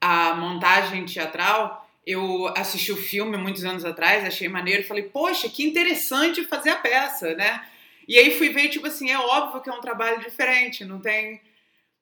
[0.00, 1.88] a montagem teatral.
[2.06, 6.70] Eu assisti o filme muitos anos atrás, achei maneiro e falei, poxa, que interessante fazer
[6.70, 7.64] a peça, né?
[8.10, 11.40] E aí fui ver, tipo assim, é óbvio que é um trabalho diferente, não tem.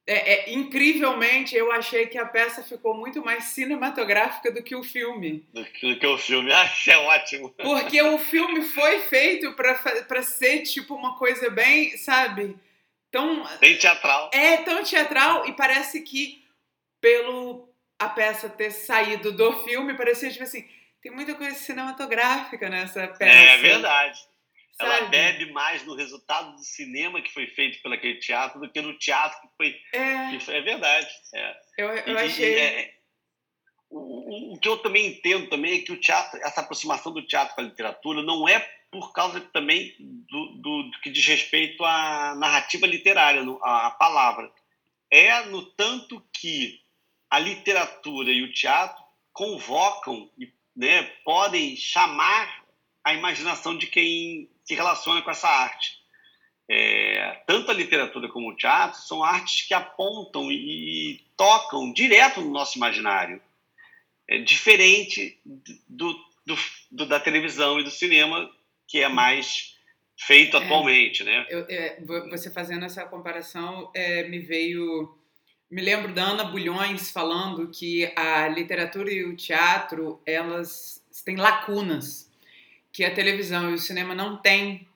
[0.06, 4.82] É, é, incrivelmente, eu achei que a peça ficou muito mais cinematográfica do que o
[4.82, 5.46] filme.
[5.52, 7.50] Do que, do que o filme, achei ótimo.
[7.50, 12.56] Porque o filme foi feito para ser, tipo, uma coisa bem, sabe?
[13.10, 13.46] Tão.
[13.60, 14.30] Bem teatral.
[14.32, 16.42] É, tão teatral, e parece que,
[17.02, 20.66] pelo a peça ter saído do filme, parecia, tipo assim,
[21.02, 23.24] tem muita coisa cinematográfica nessa peça.
[23.24, 24.27] É verdade.
[24.80, 28.80] Ela bebe mais no resultado do cinema que foi feito pelo aquele teatro do que
[28.80, 29.76] no teatro que foi.
[29.92, 31.08] É, que foi, é verdade.
[31.34, 31.60] É.
[31.76, 32.58] Eu, eu e, achei.
[32.58, 32.94] É,
[33.90, 37.54] o, o, que eu também entendo também é que o teatro, essa aproximação do teatro
[37.54, 38.60] com a literatura não é
[38.90, 44.50] por causa também do, do, do que diz respeito à narrativa literária, à palavra.
[45.10, 46.80] É no tanto que
[47.30, 49.02] a literatura e o teatro
[49.32, 52.64] convocam e né, podem chamar
[53.02, 55.98] a imaginação de quem se relaciona com essa arte.
[56.70, 62.50] É, tanto a literatura como o teatro são artes que apontam e, tocam direto no
[62.50, 63.40] nosso imaginário.
[64.28, 65.40] É diferente
[65.88, 66.12] do,
[66.44, 66.56] do,
[66.90, 68.50] do, da televisão e do cinema,
[68.86, 69.74] que é mais
[70.18, 71.46] feito é, atualmente, né?
[71.48, 71.98] Eu, é,
[72.28, 75.16] você fazendo essa comparação é, me veio
[75.70, 82.27] me lembro da Ana Bulhões falando que a literatura e o teatro elas têm lacunas
[82.92, 84.86] que a televisão e o cinema não têm,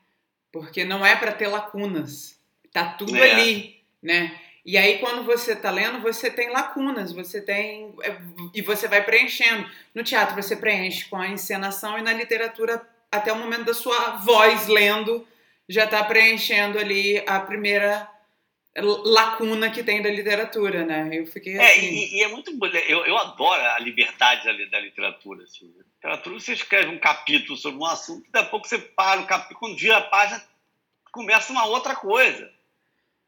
[0.50, 2.38] porque não é para ter lacunas.
[2.72, 3.32] Tá tudo é.
[3.32, 4.38] ali, né?
[4.64, 8.16] E aí quando você tá lendo, você tem lacunas, você tem é,
[8.54, 9.68] e você vai preenchendo.
[9.94, 12.80] No teatro você preenche com a encenação e na literatura
[13.10, 15.26] até o momento da sua voz lendo
[15.68, 18.08] já está preenchendo ali a primeira
[18.80, 21.10] lacuna que tem da literatura, né?
[21.12, 21.86] Eu fiquei é, assim.
[21.86, 22.50] E, e é muito
[22.88, 25.44] eu, eu adoro a liberdade da, da literatura.
[25.44, 25.66] Assim.
[25.76, 25.84] Né?
[26.02, 29.60] Literatura, você escreve um capítulo sobre um assunto, daqui a pouco você para o capítulo,
[29.60, 30.42] quando vira a página,
[31.12, 32.50] começa uma outra coisa.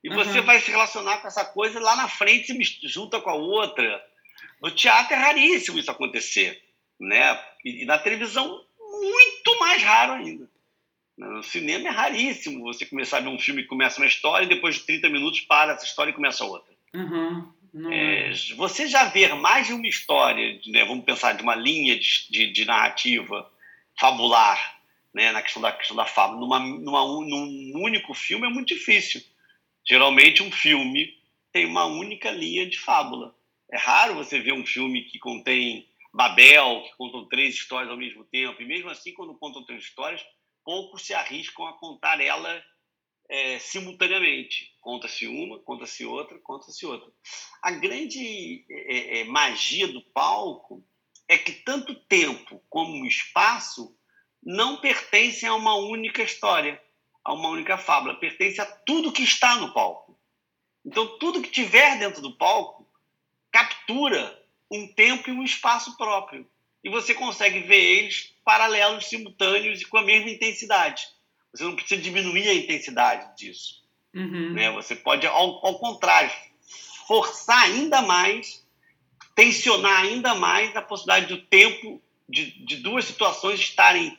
[0.02, 0.16] E uhum.
[0.16, 4.04] você vai se relacionar com essa coisa lá na frente se junta com a outra.
[4.60, 6.60] No teatro é raríssimo isso acontecer,
[6.98, 7.40] né?
[7.64, 10.50] E, e na televisão muito mais raro ainda.
[11.16, 14.48] No cinema é raríssimo você começar a ver um filme que começa uma história e
[14.48, 16.74] depois de 30 minutos para essa história e começa outra.
[16.92, 17.52] Uhum.
[17.90, 22.30] É, você já ver mais de uma história, né, vamos pensar de uma linha de,
[22.30, 23.50] de, de narrativa
[23.98, 24.80] fabular,
[25.12, 29.20] né, na questão da questão da fábula, numa, numa, num único filme é muito difícil.
[29.84, 31.16] Geralmente um filme
[31.52, 33.34] tem uma única linha de fábula.
[33.70, 38.24] É raro você ver um filme que contém Babel, que contam três histórias ao mesmo
[38.24, 38.62] tempo.
[38.62, 40.24] E mesmo assim, quando contam três histórias,
[40.64, 42.62] poucos se arriscam a contar ela
[43.28, 44.74] é, simultaneamente.
[44.80, 47.10] Conta-se uma, conta-se outra, conta-se outra.
[47.62, 50.84] A grande é, é, magia do palco
[51.28, 53.96] é que tanto tempo como espaço
[54.42, 56.80] não pertencem a uma única história,
[57.24, 60.18] a uma única fábula, pertence a tudo que está no palco.
[60.84, 62.86] Então, tudo que tiver dentro do palco
[63.50, 66.46] captura um tempo e um espaço próprio.
[66.82, 71.06] E você consegue ver eles paralelos, simultâneos e com a mesma intensidade.
[71.54, 73.84] Você não precisa diminuir a intensidade disso.
[74.12, 74.52] Uhum.
[74.52, 74.70] Né?
[74.72, 76.30] Você pode, ao, ao contrário,
[77.06, 78.66] forçar ainda mais,
[79.34, 84.18] tensionar ainda mais a possibilidade do tempo de, de duas situações estarem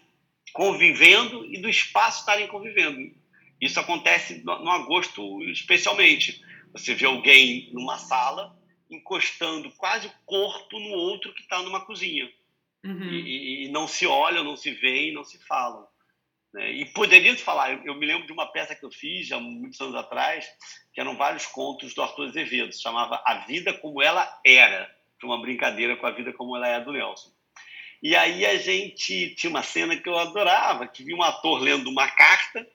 [0.54, 3.14] convivendo e do espaço estarem convivendo.
[3.60, 6.42] Isso acontece no, no agosto especialmente.
[6.72, 8.58] Você vê alguém numa sala
[8.90, 12.32] encostando quase o corpo no outro que está numa cozinha.
[12.84, 13.10] Uhum.
[13.12, 15.88] E, e, não se olham, não se veem, não se falam.
[16.56, 16.72] Né?
[16.72, 19.94] E poderia falar, eu, me lembro de uma peça que eu fiz há muitos anos
[19.94, 20.48] atrás,
[20.94, 24.90] que eram vários contos do Arthur Azevedo, chamava A Vida Como Ela Era,
[25.20, 27.30] foi uma brincadeira com a vida como ela é do Nelson.
[28.02, 31.90] E aí a gente tinha uma cena que eu adorava, que vi um ator lendo
[31.90, 32.66] uma carta,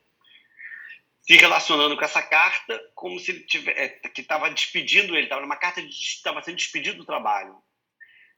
[1.22, 5.40] se relacionando com essa carta, como se ele tivesse, é, que estava despedindo ele, estava
[5.40, 7.56] numa carta de estava sendo despedido do trabalho.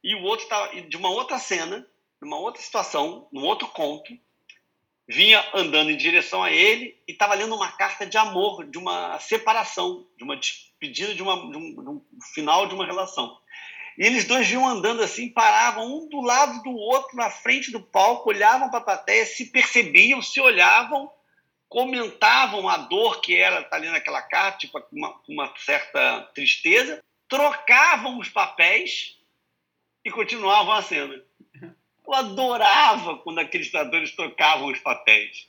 [0.05, 1.85] E o outro estava de uma outra cena,
[2.21, 4.13] numa outra situação, num outro conto,
[5.09, 9.19] vinha andando em direção a ele e estava lendo uma carta de amor, de uma
[9.19, 12.03] separação, de uma despedida, de, uma, de, um, de um
[12.35, 13.37] final de uma relação.
[13.99, 17.81] E eles dois vinham andando assim, paravam um do lado do outro, na frente do
[17.81, 21.11] palco, olhavam para a plateia, se percebiam, se olhavam,
[21.69, 27.03] comentavam a dor que era estar tá ali naquela carta, tipo, uma, uma certa tristeza,
[27.29, 29.19] trocavam os papéis
[30.05, 31.23] e continuavam a cena.
[32.07, 35.49] Eu adorava quando aqueles tradutores trocavam os papéis.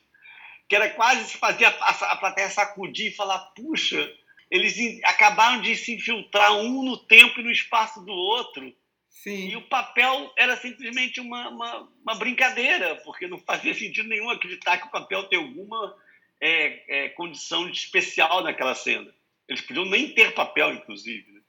[0.67, 4.11] Que era quase se fazia a, a plateia sacudir e falar: puxa,
[4.49, 8.73] eles acabaram de se infiltrar um no tempo e no espaço do outro.
[9.09, 9.49] Sim.
[9.49, 14.77] E o papel era simplesmente uma, uma, uma, brincadeira, porque não fazia sentido nenhum acreditar
[14.77, 15.95] que o papel tem alguma
[16.41, 19.13] é, é, condição especial naquela cena.
[19.47, 21.31] Eles podiam nem ter papel, inclusive.
[21.31, 21.41] Né?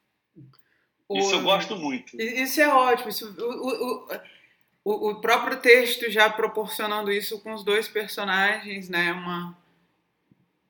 [1.19, 2.21] Isso eu gosto muito.
[2.21, 3.09] Isso é ótimo.
[3.09, 4.21] Isso, o, o,
[4.85, 9.13] o, o próprio texto já proporcionando isso com os dois personagens, né?
[9.13, 9.57] Uma,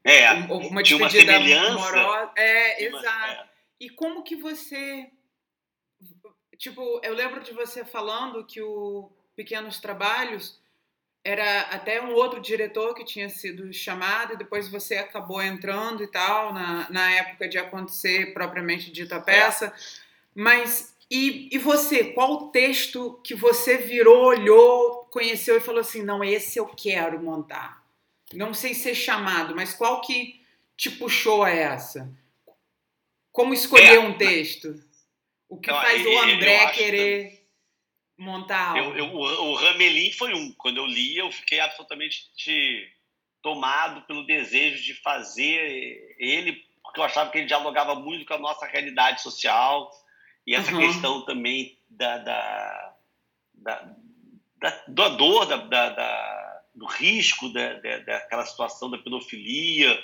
[0.05, 2.33] é, uma despedida uma amorosa.
[2.37, 3.43] É, exato.
[3.43, 3.49] É.
[3.81, 5.11] E como que você.
[6.57, 10.63] Tipo, eu lembro de você falando que o Pequenos Trabalhos
[11.25, 16.07] era até um outro diretor que tinha sido chamado e depois você acabou entrando e
[16.07, 19.67] tal, na, na época de acontecer propriamente dita a peça.
[19.67, 19.73] É.
[20.35, 26.25] Mas e, e você, qual texto que você virou, olhou, conheceu e falou assim, não,
[26.25, 27.85] esse eu quero montar?
[28.33, 30.41] Não sei ser chamado, mas qual que
[30.77, 32.11] te puxou a essa?
[33.31, 34.83] Como escolher é, um texto?
[35.49, 38.23] O que faz o André querer que...
[38.23, 38.97] montar algo?
[38.97, 40.53] Eu, eu, o Ramelin foi um.
[40.53, 42.31] Quando eu li, eu fiquei absolutamente
[43.43, 48.39] tomado pelo desejo de fazer ele, porque eu achava que ele dialogava muito com a
[48.39, 49.93] nossa realidade social
[50.47, 50.81] e essa uhum.
[50.81, 52.95] questão também da, da,
[53.55, 53.97] da,
[54.59, 60.03] da, da dor, da, da, do risco da, da, daquela situação da pedofilia,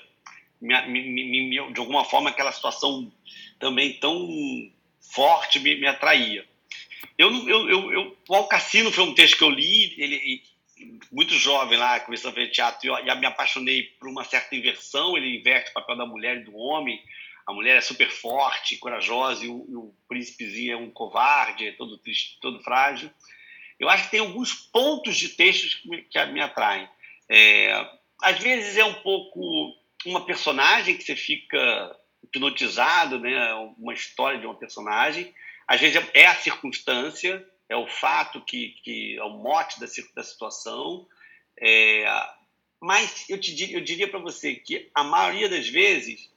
[0.61, 3.11] me, me, me, de alguma forma aquela situação
[3.59, 4.29] também tão
[5.01, 6.47] forte me, me atraía.
[7.17, 10.43] Eu, eu, eu, eu, o Alcassino foi um texto que eu li, ele,
[11.11, 15.17] muito jovem lá, começando a ver teatro, e eu, me apaixonei por uma certa inversão,
[15.17, 17.01] ele inverte o papel da mulher e do homem,
[17.51, 21.73] a mulher é super forte, corajosa, e o, e o príncipezinho é um covarde, é
[21.73, 23.11] todo triste, todo frágil.
[23.79, 26.89] Eu acho que tem alguns pontos de textos que me, que me atraem.
[27.29, 27.89] É,
[28.23, 29.75] às vezes é um pouco
[30.07, 33.53] uma personagem que você fica hipnotizado, né?
[33.77, 35.35] uma história de uma personagem.
[35.67, 39.87] Às vezes é, é a circunstância, é o fato que, que é o mote da,
[40.15, 41.07] da situação.
[41.61, 42.05] É,
[42.81, 46.31] mas eu, te, eu diria para você que a maioria das vezes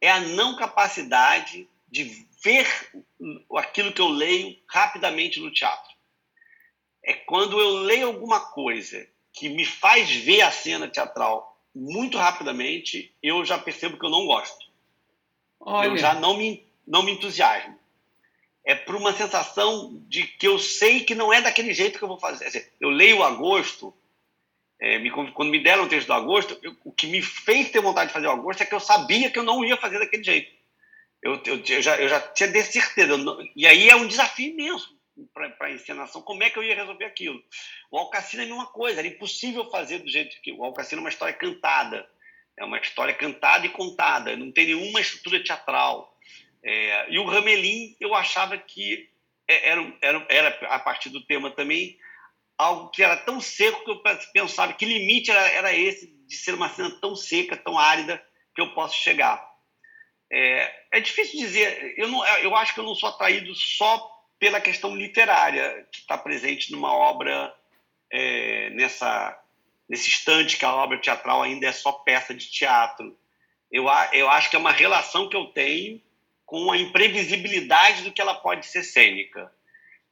[0.00, 2.66] é a não capacidade de ver
[3.56, 5.90] aquilo que eu leio rapidamente no teatro.
[7.02, 13.14] É quando eu leio alguma coisa que me faz ver a cena teatral muito rapidamente,
[13.22, 14.68] eu já percebo que eu não gosto.
[15.60, 15.88] Olha.
[15.88, 17.78] Eu já não me, não me entusiasmo.
[18.64, 22.08] É por uma sensação de que eu sei que não é daquele jeito que eu
[22.08, 22.70] vou fazer.
[22.80, 23.94] Eu leio agosto
[24.80, 27.80] é, me, quando me deram o texto do agosto, eu, o que me fez ter
[27.80, 30.24] vontade de fazer o agosto é que eu sabia que eu não ia fazer daquele
[30.24, 30.50] jeito.
[31.22, 33.16] Eu, eu, eu já, eu já tinha de certeza.
[33.18, 34.98] Não, e aí é um desafio imenso
[35.34, 37.42] para a encenação, como é que eu ia resolver aquilo.
[37.90, 40.52] O Alcacina é a mesma coisa, era impossível fazer do jeito que.
[40.52, 42.08] O Alcacina é uma história cantada.
[42.58, 46.14] É uma história cantada e contada, não tem nenhuma estrutura teatral.
[46.62, 49.08] É, e o Ramelin, eu achava que
[49.48, 51.98] é, era, era, era, a partir do tema também,
[52.60, 54.02] algo que era tão seco que eu
[54.32, 58.22] pensava que limite era, era esse de ser uma cena tão seca, tão árida
[58.54, 59.48] que eu posso chegar.
[60.30, 61.94] É, é difícil dizer.
[61.96, 66.16] Eu, não, eu acho que eu não sou atraído só pela questão literária que está
[66.16, 67.54] presente numa obra
[68.10, 69.36] é, nessa
[69.88, 73.18] nesse instante que a obra teatral ainda é só peça de teatro.
[73.72, 76.00] eu, eu acho que é uma relação que eu tenho
[76.46, 79.52] com a imprevisibilidade do que ela pode ser cênica.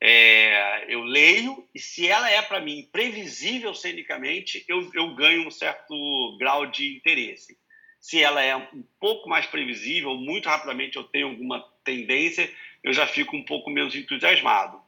[0.01, 5.51] É, eu leio e se ela é para mim imprevisível cenicamente, eu, eu ganho um
[5.51, 7.59] certo grau de interesse.
[8.01, 12.49] Se ela é um pouco mais previsível, muito rapidamente eu tenho alguma tendência,
[12.83, 14.81] eu já fico um pouco menos entusiasmado.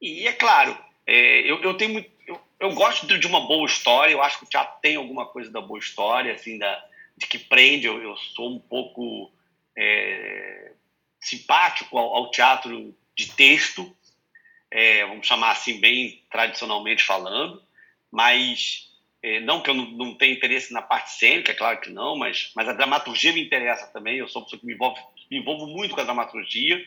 [0.00, 4.22] E é claro, é, eu, eu, tenho eu, eu, gosto de uma boa história, eu
[4.22, 6.84] acho que o teatro tem alguma coisa da boa história, assim, da,
[7.16, 7.86] de que prende.
[7.86, 9.32] Eu, eu sou um pouco
[9.76, 10.72] é,
[11.20, 13.94] simpático ao, ao, teatro de texto,
[14.72, 17.62] é, vamos chamar assim, bem tradicionalmente falando,
[18.10, 18.88] mas
[19.22, 22.16] é, não que eu não, não tenha interesse na parte cênica, é claro que não,
[22.16, 24.16] mas, mas a dramaturgia me interessa também.
[24.16, 25.00] Eu sou uma pessoa que me, envolve,
[25.30, 26.82] me envolvo muito com a dramaturgia.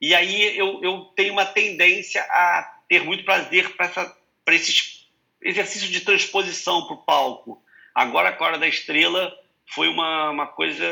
[0.00, 5.06] E aí eu, eu tenho uma tendência a ter muito prazer para esses
[5.42, 7.62] exercícios de transposição para o palco.
[7.94, 10.84] Agora, a Hora da Estrela foi uma, uma coisa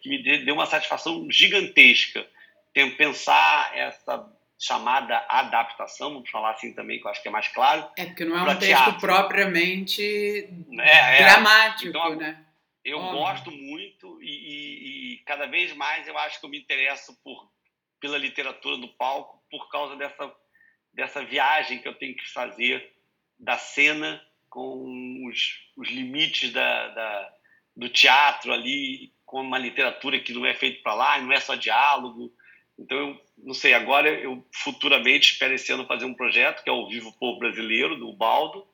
[0.00, 2.26] que me deu uma satisfação gigantesca.
[2.72, 4.26] Tem pensar essa
[4.64, 7.86] chamada adaptação, vamos falar assim também, que eu acho que é mais claro.
[7.98, 9.00] É, porque não é um texto teatro.
[9.00, 10.02] propriamente
[10.80, 11.24] é, é.
[11.24, 12.42] dramático, então, né?
[12.82, 13.18] Eu Óbvio.
[13.18, 17.50] gosto muito e, e, e, cada vez mais eu acho que eu me interesso por,
[18.00, 20.34] pela literatura do palco por causa dessa,
[20.92, 22.92] dessa viagem que eu tenho que fazer
[23.38, 27.34] da cena com os, os limites da, da
[27.76, 31.54] do teatro ali, com uma literatura que não é feita para lá, não é só
[31.54, 32.32] diálogo.
[32.78, 36.72] Então, eu não sei, agora eu futuramente espero esse ano fazer um projeto que é
[36.72, 38.66] o Vivo Povo Brasileiro, do Baldo,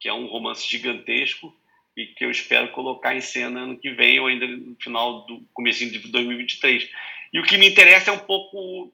[0.00, 1.54] que é um romance gigantesco
[1.96, 5.40] e que eu espero colocar em cena ano que vem ou ainda no final do
[5.52, 6.88] começo de 2023.
[7.32, 8.92] E o que me interessa é um pouco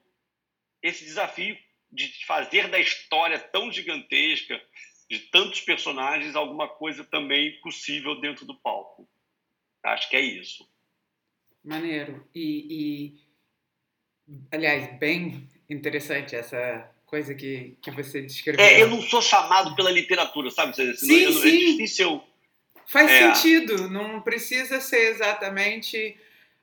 [0.81, 1.57] esse desafio
[1.91, 4.61] de fazer da história tão gigantesca,
[5.09, 9.07] de tantos personagens, alguma coisa também possível dentro do palco.
[9.83, 10.67] Acho que é isso.
[11.63, 12.27] Maneiro.
[12.33, 13.24] E, e
[14.51, 18.63] aliás, bem interessante essa coisa que, que você descreveu.
[18.63, 20.75] É, eu não sou chamado pela literatura, sabe?
[20.97, 21.47] Sim, eu, sim.
[21.47, 22.23] É difícil.
[22.87, 23.33] Faz é.
[23.33, 23.89] sentido.
[23.89, 26.17] Não precisa ser exatamente.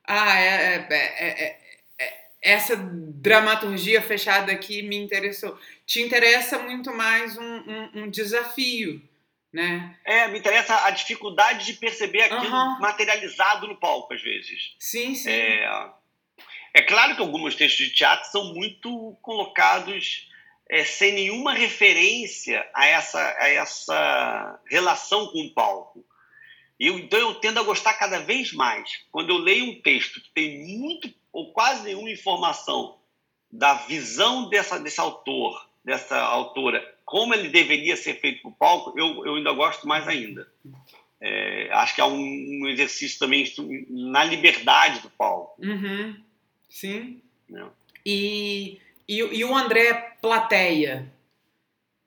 [0.05, 1.59] Ah, é, é,
[1.99, 5.57] é, essa dramaturgia fechada aqui me interessou.
[5.85, 9.01] Te interessa muito mais um, um, um desafio
[9.53, 9.95] né?
[10.03, 12.79] É, me interessa a dificuldade de perceber aquilo uhum.
[12.79, 14.75] materializado no palco, às vezes.
[14.79, 15.29] Sim, sim.
[15.29, 15.91] É,
[16.73, 20.29] é claro que alguns textos de teatro são muito colocados
[20.69, 26.03] é, sem nenhuma referência a essa, a essa relação com o palco.
[26.79, 28.89] Eu, então eu tendo a gostar cada vez mais.
[29.11, 32.97] Quando eu leio um texto que tem muito ou quase nenhuma informação
[33.51, 39.25] da visão dessa, desse autor, dessa autora, como ele deveria ser feito no palco, eu,
[39.25, 40.47] eu ainda gosto mais ainda.
[41.21, 43.45] É, acho que é um, um, exercício também
[43.89, 45.55] na liberdade do palco.
[45.63, 46.15] Uhum.
[46.73, 47.21] Sim.
[47.53, 47.65] É.
[48.03, 51.13] E, e, e, o André Plateia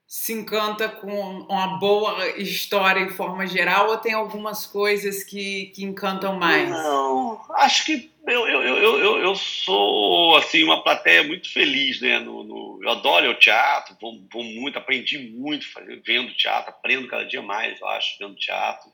[0.05, 5.85] se encanta com uma boa história em forma geral ou tem algumas coisas que, que
[5.85, 6.69] encantam mais?
[6.69, 12.19] Não, acho que eu, eu, eu, eu, eu sou assim uma plateia muito feliz, né?
[12.19, 15.65] No, no eu adoro o teatro, vou, vou, muito, aprendi muito
[16.05, 18.91] vendo teatro, aprendo cada dia mais, eu acho, vendo teatro.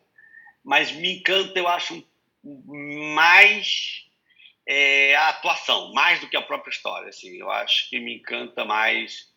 [0.64, 2.08] Mas me encanta, eu acho,
[2.44, 4.04] mais
[4.68, 7.10] é, a atuação, mais do que a própria história.
[7.10, 9.28] Assim, eu acho que me encanta mais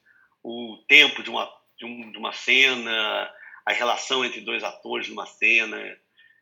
[0.42, 3.32] o tempo de uma, de, um, de uma cena,
[3.66, 5.78] a relação entre dois atores numa cena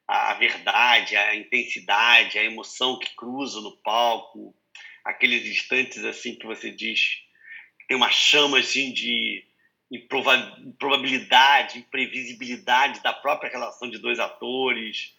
[0.06, 4.54] a verdade, a intensidade, a emoção que cruza no palco,
[5.04, 7.22] aqueles instantes assim que você diz
[7.78, 9.44] que tem uma chama assim de
[9.90, 15.13] improbabilidade, imprevisibilidade da própria relação de dois atores.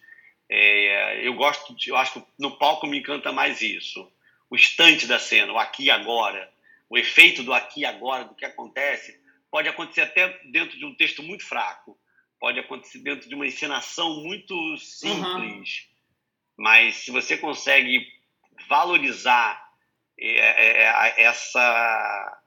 [0.48, 4.10] É, eu gosto, de, eu acho que no palco me encanta mais isso,
[4.48, 6.52] o instante da cena, o aqui e agora,
[6.88, 9.20] o efeito do aqui e agora, do que acontece,
[9.50, 11.98] pode acontecer até dentro de um texto muito fraco
[12.40, 16.64] pode acontecer dentro de uma encenação muito simples, uhum.
[16.64, 18.06] mas se você consegue
[18.68, 19.64] valorizar
[20.18, 22.42] é, é, é, essa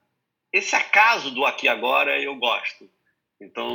[0.51, 2.89] esse acaso do aqui agora eu gosto.
[3.39, 3.67] Então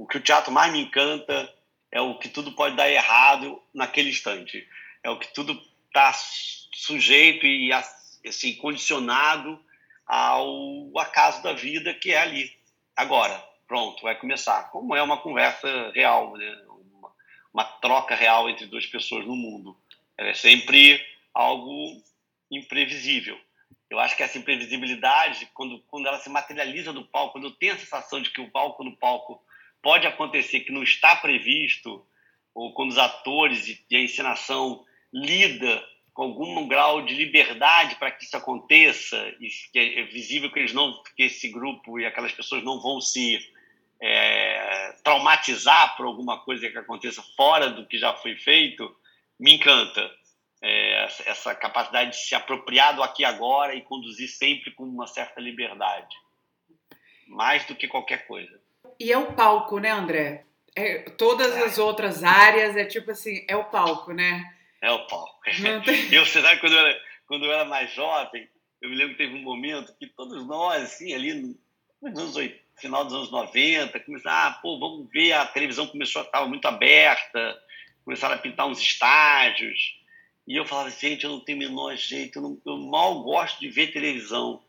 [0.00, 1.52] o que o teatro mais me encanta
[1.92, 4.66] é o que tudo pode dar errado naquele instante,
[5.04, 9.62] é o que tudo está sujeito e assim condicionado
[10.06, 12.50] ao acaso da vida que é ali
[12.96, 14.70] agora pronto, vai começar.
[14.70, 16.62] Como é uma conversa real, né?
[16.92, 17.10] uma,
[17.54, 19.74] uma troca real entre duas pessoas no mundo.
[20.18, 21.98] É sempre algo
[22.50, 23.40] imprevisível.
[23.88, 27.72] Eu acho que essa imprevisibilidade, quando, quando ela se materializa no palco, quando eu tenho
[27.72, 29.42] a sensação de que o palco no palco
[29.82, 32.06] pode acontecer que não está previsto,
[32.54, 38.24] ou quando os atores e a encenação lida com algum grau de liberdade para que
[38.24, 42.62] isso aconteça e que é visível que eles não que esse grupo e aquelas pessoas
[42.62, 43.38] não vão se
[44.00, 48.94] é, traumatizar por alguma coisa que aconteça fora do que já foi feito
[49.40, 50.10] me encanta
[50.60, 55.06] é, essa capacidade de se apropriar do aqui e agora e conduzir sempre com uma
[55.06, 56.14] certa liberdade.
[57.26, 58.61] Mais do que qualquer coisa
[58.98, 61.64] e é o palco né André é, todas é.
[61.64, 64.44] as outras áreas é tipo assim é o palco né
[64.82, 65.40] é o palco.
[66.10, 68.48] Eu, você sabe, quando eu, era, quando eu era mais jovem,
[68.80, 71.56] eu me lembro que teve um momento que todos nós, assim, ali no,
[72.02, 76.22] nos anos 80, final dos anos 90, começaram, ah, pô, vamos ver, a televisão começou
[76.22, 77.56] a estar muito aberta,
[78.04, 80.00] começaram a pintar uns estágios.
[80.48, 83.60] E eu falava, gente, eu não tenho o menor jeito, eu, não, eu mal gosto
[83.60, 84.64] de ver televisão.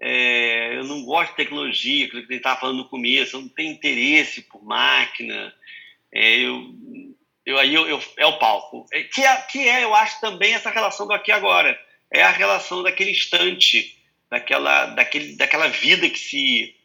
[0.00, 3.48] É, eu não gosto de tecnologia, aquilo que ele estava falando no começo, eu não
[3.48, 5.54] tenho interesse por máquina.
[6.12, 6.74] É, eu
[7.44, 8.86] eu, aí eu, eu, é o palco.
[8.92, 11.78] É, que é, que é, eu acho, também essa relação do aqui e agora.
[12.12, 13.96] É a relação daquele instante,
[14.28, 16.76] daquela, daquele, daquela vida que se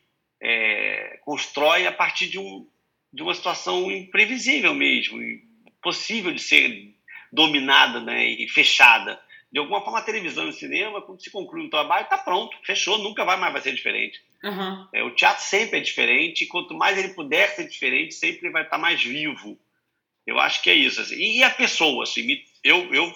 [0.42, 2.68] é, constrói a partir de, um,
[3.12, 5.20] de uma situação imprevisível mesmo,
[5.82, 6.96] possível de ser
[7.32, 9.20] dominada né, e fechada.
[9.56, 12.58] De alguma forma, a televisão e o cinema, quando se conclui um trabalho, está pronto,
[12.66, 14.22] fechou, nunca vai mais vai ser diferente.
[14.44, 14.86] Uhum.
[14.94, 18.64] É, o teatro sempre é diferente, e quanto mais ele puder ser diferente, sempre vai
[18.64, 19.58] estar tá mais vivo.
[20.28, 21.00] Eu acho que é isso.
[21.00, 21.16] Assim.
[21.16, 23.10] E a pessoa, assim, eu, eu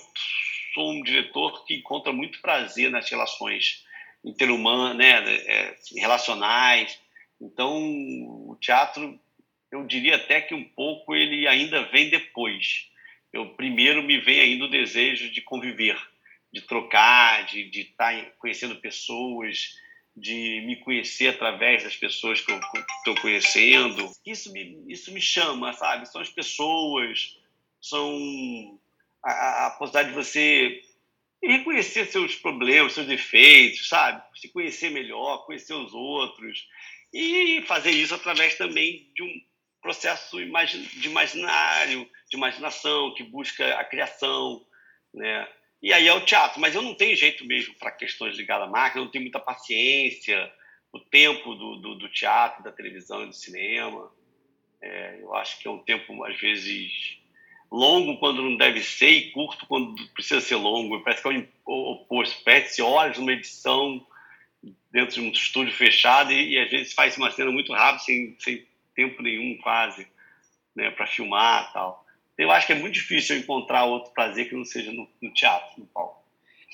[0.74, 3.84] sou um diretor que encontra muito prazer nas relações
[4.24, 6.98] interhumanas, né, é, relacionais.
[7.42, 9.20] Então, o teatro,
[9.70, 12.88] eu diria até que um pouco ele ainda vem depois.
[13.34, 16.00] Eu primeiro me vem ainda o desejo de conviver,
[16.52, 19.76] de trocar, de, estar conhecendo pessoas,
[20.16, 22.60] de me conhecer através das pessoas que eu
[22.98, 24.12] estou conhecendo.
[24.26, 26.08] Isso me, isso me chama, sabe?
[26.08, 27.38] São as pessoas,
[27.82, 28.80] são
[29.24, 30.82] a, a possibilidade de você
[31.42, 34.22] reconhecer seus problemas, seus defeitos, sabe?
[34.40, 36.68] Se conhecer melhor, conhecer os outros
[37.14, 39.42] e fazer isso através também de um
[39.82, 44.66] processo de imaginário, de imaginação que busca a criação,
[45.14, 45.48] né?
[45.82, 46.60] E aí é o teatro.
[46.60, 49.40] Mas eu não tenho jeito mesmo para questões ligadas à máquina, eu não tenho muita
[49.40, 50.52] paciência,
[50.92, 54.12] o tempo do, do, do teatro, da televisão e do cinema.
[54.82, 57.18] É, eu acho que é um tempo, às vezes,
[57.72, 61.02] longo quando não deve ser e curto quando precisa ser longo.
[61.02, 62.44] Parece que é o oposto.
[62.44, 64.06] Perde-se horas numa edição
[64.92, 68.36] dentro de um estúdio fechado e, e, às vezes faz uma cena muito rápida, sem,
[68.40, 70.06] sem tempo nenhum quase,
[70.76, 72.09] né, para filmar tal
[72.40, 75.78] eu acho que é muito difícil encontrar outro prazer que não seja no, no teatro,
[75.78, 76.18] no palco.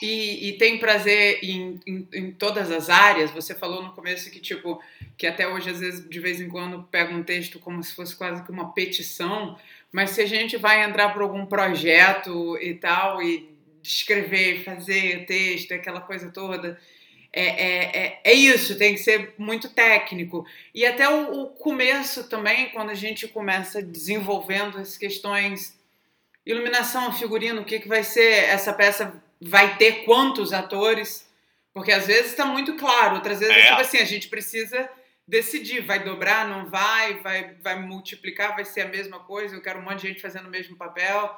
[0.02, 3.32] E, e, tem prazer em, em, em, todas as áreas.
[3.32, 4.80] Você falou no começo que tipo
[5.18, 8.16] que até hoje às vezes de vez em quando pega um texto como se fosse
[8.16, 9.58] quase que uma petição,
[9.92, 13.50] mas se a gente vai entrar por algum projeto e tal e
[13.82, 16.80] escrever, fazer texto, aquela coisa toda,
[17.38, 20.46] é, é, é, é, isso, tem que ser muito técnico.
[20.74, 25.78] E até o, o, começo também, quando a gente começa desenvolvendo as questões,
[26.46, 31.30] iluminação, figurino, o que, que vai ser, essa peça vai ter quantos atores,
[31.74, 33.68] porque às vezes está muito claro, outras vezes é.
[33.68, 34.90] tipo assim, a gente precisa
[35.28, 39.80] decidir, vai dobrar, não vai, vai, vai multiplicar, vai ser a mesma coisa, eu quero
[39.80, 41.38] um monte de gente fazendo o mesmo papel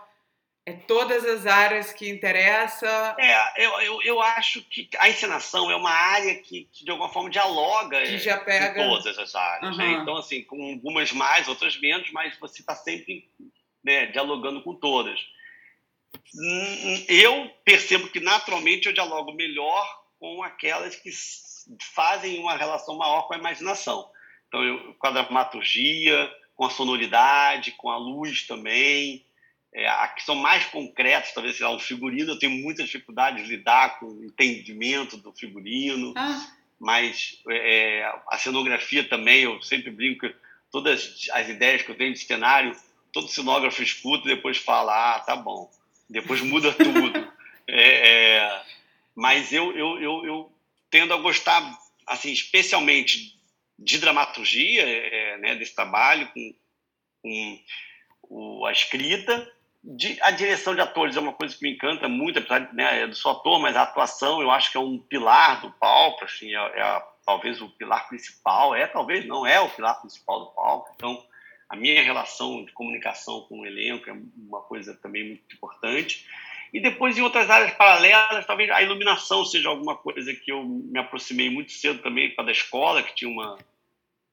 [0.67, 3.15] é todas as áreas que interessa.
[3.17, 7.07] É, eu, eu, eu acho que a encenação é uma área que, que de alguma
[7.07, 8.83] forma dialoga que já pega...
[8.83, 9.77] em todas as áreas.
[9.77, 9.77] Uhum.
[9.77, 9.91] Né?
[9.93, 13.31] Então, assim, com algumas mais, outras menos, mas você está sempre
[13.81, 15.17] né, dialogando com todas.
[17.07, 21.11] Eu percebo que naturalmente eu dialogo melhor com aquelas que
[21.81, 24.11] fazem uma relação maior com a imaginação.
[24.49, 29.25] Então, eu, com a dramaturgia, com a sonoridade, com a luz também
[29.77, 33.49] é, a que são mais concretos, talvez seja um figurino, eu tenho muita dificuldade de
[33.49, 36.47] lidar com o entendimento do figurino, ah.
[36.79, 40.27] mas é, a cenografia também, eu sempre brinco
[40.71, 42.75] todas as ideias que eu tenho de cenário,
[43.13, 45.69] todo cenógrafo escuta e depois fala, ah, tá bom,
[46.09, 47.31] depois muda tudo.
[47.67, 48.63] é, é,
[49.15, 50.51] mas eu, eu, eu, eu,
[50.89, 51.61] tendo a gostar,
[52.07, 53.39] assim, especialmente
[53.77, 56.53] de dramaturgia, é, né, desse trabalho, com,
[57.21, 57.63] com
[58.23, 59.47] o, a escrita,
[60.21, 63.13] a direção de atores é uma coisa que me encanta muito, apesar de né, eu
[63.13, 66.57] sou ator, mas a atuação eu acho que é um pilar do palco, assim, é,
[66.57, 70.91] é a, talvez o pilar principal, é talvez não é o pilar principal do palco.
[70.95, 71.23] Então,
[71.69, 76.25] a minha relação de comunicação com o elenco é uma coisa também muito importante.
[76.73, 80.99] E depois, em outras áreas paralelas, talvez a iluminação seja alguma coisa que eu me
[80.99, 83.57] aproximei muito cedo também para da escola, que tinha uma,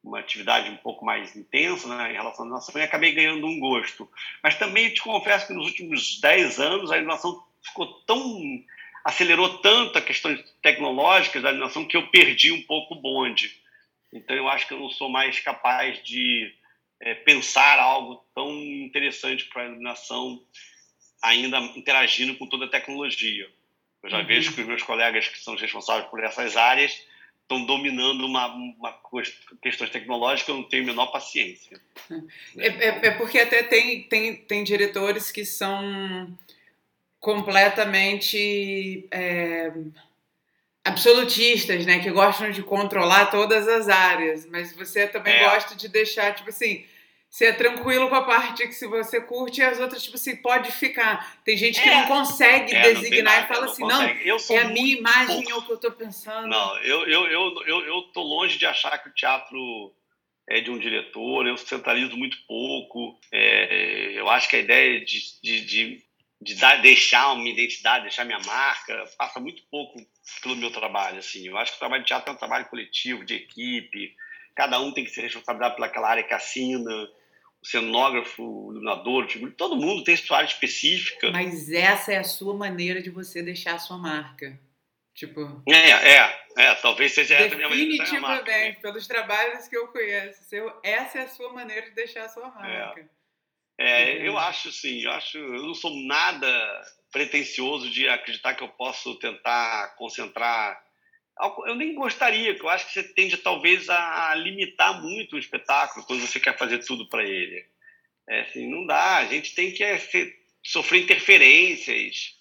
[0.05, 3.59] uma atividade um pouco mais intensa né, em relação à inovação e acabei ganhando um
[3.59, 4.09] gosto.
[4.43, 8.63] Mas também te confesso que nos últimos 10 anos a inovação ficou tão
[9.03, 13.55] acelerou tanto a questões tecnológicas da inovação que eu perdi um pouco o bonde.
[14.13, 16.53] Então eu acho que eu não sou mais capaz de
[17.01, 20.43] é, pensar algo tão interessante para a iluminação
[21.23, 23.51] ainda interagindo com toda a tecnologia.
[24.03, 24.27] Eu já uhum.
[24.27, 26.99] vejo que os meus colegas que são responsáveis por essas áreas
[27.45, 28.95] estão dominando uma, uma
[29.63, 31.81] questões tecnológicas, eu não tenho a menor paciência.
[32.59, 36.37] É, é, é, porque até tem, tem, tem diretores que são
[37.21, 39.73] completamente é,
[40.83, 41.99] absolutistas, né?
[42.01, 45.45] Que gostam de controlar todas as áreas, mas você também é.
[45.45, 46.85] gosta de deixar, tipo assim,
[47.35, 50.71] ser tranquilo com a parte que se você curte e as outras, tipo assim, pode
[50.71, 51.43] ficar.
[51.45, 51.93] Tem gente que é.
[51.93, 55.51] não consegue é, designar não e fala assim, não, é a minha imagem pouco.
[55.51, 56.47] é o que eu tô pensando.
[56.47, 59.93] Não, eu, eu, eu, eu, eu tô longe de achar que o teatro
[60.49, 63.19] é de um diretor, eu centralizo muito pouco.
[63.33, 66.05] É, eu acho que a ideia de, de, de,
[66.41, 69.99] de dar, deixar uma identidade, deixar minha marca, passa muito pouco
[70.41, 71.19] pelo meu trabalho.
[71.19, 71.49] Assim.
[71.49, 74.15] Eu acho que o trabalho de teatro é um trabalho coletivo, de equipe,
[74.55, 77.09] cada um tem que ser responsabilizado pelaquela área que assina
[77.65, 81.31] cenógrafo, iluminador, todo mundo tem sua área específica.
[81.31, 84.59] Mas essa é a sua maneira de você deixar a sua marca.
[85.15, 85.63] Tipo.
[85.69, 88.45] É, é, é talvez seja essa a minha maneira marca.
[88.45, 90.41] Definitivamente, pelos trabalhos que eu conheço,
[90.83, 93.09] essa é a sua maneira de deixar a sua marca.
[93.79, 96.47] É, é eu acho sim, eu acho, eu não sou nada
[97.11, 100.84] pretensioso de acreditar que eu posso tentar concentrar
[101.67, 106.07] eu nem gostaria, porque eu acho que você tende talvez a limitar muito o espetáculo
[106.07, 107.65] quando você quer fazer tudo para ele.
[108.29, 112.37] É, assim, não dá, a gente tem que é, ser, sofrer interferências.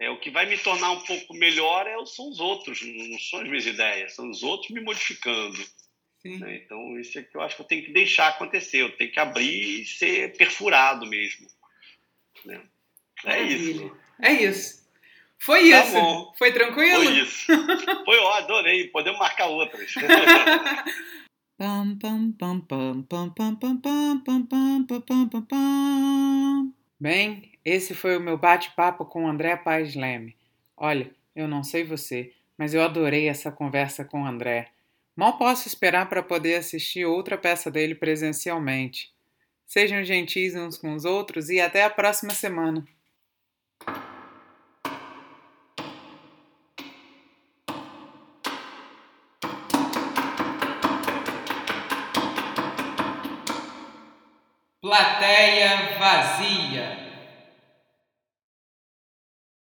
[0.00, 3.40] É, o que vai me tornar um pouco melhor é, são os outros, não são
[3.40, 5.58] as minhas ideias, são os outros me modificando.
[6.24, 6.56] Né?
[6.56, 9.20] Então, isso é que eu acho que eu tenho que deixar acontecer, eu tenho que
[9.20, 11.46] abrir e ser perfurado mesmo.
[12.44, 12.62] Né?
[13.26, 13.96] É isso.
[14.22, 14.83] É isso.
[15.44, 15.92] Foi tá isso.
[15.92, 16.32] Bom.
[16.38, 17.04] Foi tranquilo?
[17.04, 17.46] Foi isso.
[18.06, 18.88] Foi, ó, adorei.
[18.88, 19.92] Podemos marcar outras.
[26.98, 30.34] Bem, esse foi o meu bate-papo com o André Paes Leme.
[30.74, 34.68] Olha, eu não sei você, mas eu adorei essa conversa com o André.
[35.14, 39.12] Mal posso esperar para poder assistir outra peça dele presencialmente.
[39.66, 42.82] Sejam gentis uns com os outros e até a próxima semana.
[54.94, 56.73] Plateia vazia.